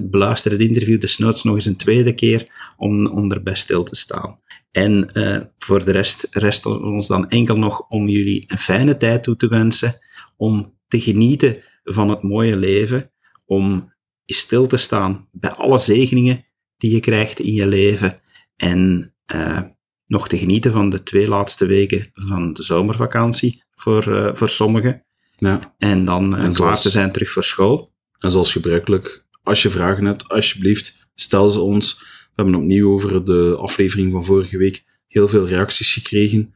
[0.01, 4.40] Beluister het interview desnoods nog eens een tweede keer om, om erbij stil te staan.
[4.73, 9.23] En eh, voor de rest rest ons dan enkel nog om jullie een fijne tijd
[9.23, 9.99] toe te wensen,
[10.36, 13.12] om te genieten van het mooie leven,
[13.44, 13.93] om
[14.27, 16.43] stil te staan bij alle zegeningen
[16.77, 18.20] die je krijgt in je leven
[18.57, 19.61] en eh,
[20.07, 25.05] nog te genieten van de twee laatste weken van de zomervakantie voor, eh, voor sommigen.
[25.36, 25.74] Ja.
[25.78, 27.93] En dan En klaar te zijn terug voor school.
[28.19, 32.03] En zoals gebruikelijk, als je vragen hebt, alsjeblieft, stel ze ons.
[32.34, 36.54] We hebben opnieuw over de aflevering van vorige week heel veel reacties gekregen.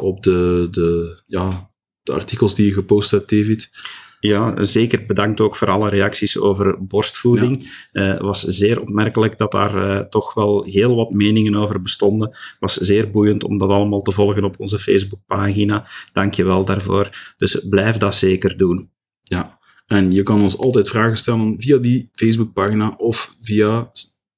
[0.00, 1.70] op de, de, ja,
[2.02, 3.70] de artikels die je gepost hebt, David.
[4.20, 7.86] Ja, zeker bedankt ook voor alle reacties over borstvoeding.
[7.92, 12.36] Het uh, was zeer opmerkelijk dat daar uh, toch wel heel wat meningen over bestonden.
[12.58, 15.88] was zeer boeiend om dat allemaal te volgen op onze Facebookpagina.
[16.12, 17.34] Dank je wel daarvoor.
[17.36, 18.90] Dus blijf dat zeker doen.
[19.22, 23.90] Ja, en je kan ons altijd vragen stellen via die Facebookpagina of via...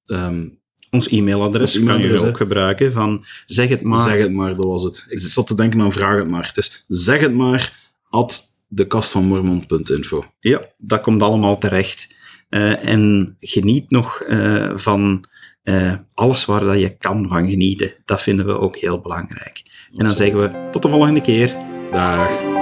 [0.06, 0.60] Um,
[0.92, 4.02] ons e-mailadres e kan je ook gebruiken van zeg het maar.
[4.02, 5.06] Zeg het maar, dat was het.
[5.08, 6.46] Ik zat te denken aan vraag het maar.
[6.46, 10.24] Het is zeg het maar at dekastvanmormon.info.
[10.40, 12.08] Ja, dat komt allemaal terecht.
[12.50, 15.24] Uh, en geniet nog uh, van
[15.64, 17.92] uh, alles waar dat je kan van genieten.
[18.04, 19.62] Dat vinden we ook heel belangrijk.
[19.96, 21.54] En dan zeggen we tot de volgende keer.
[21.92, 22.61] Dag.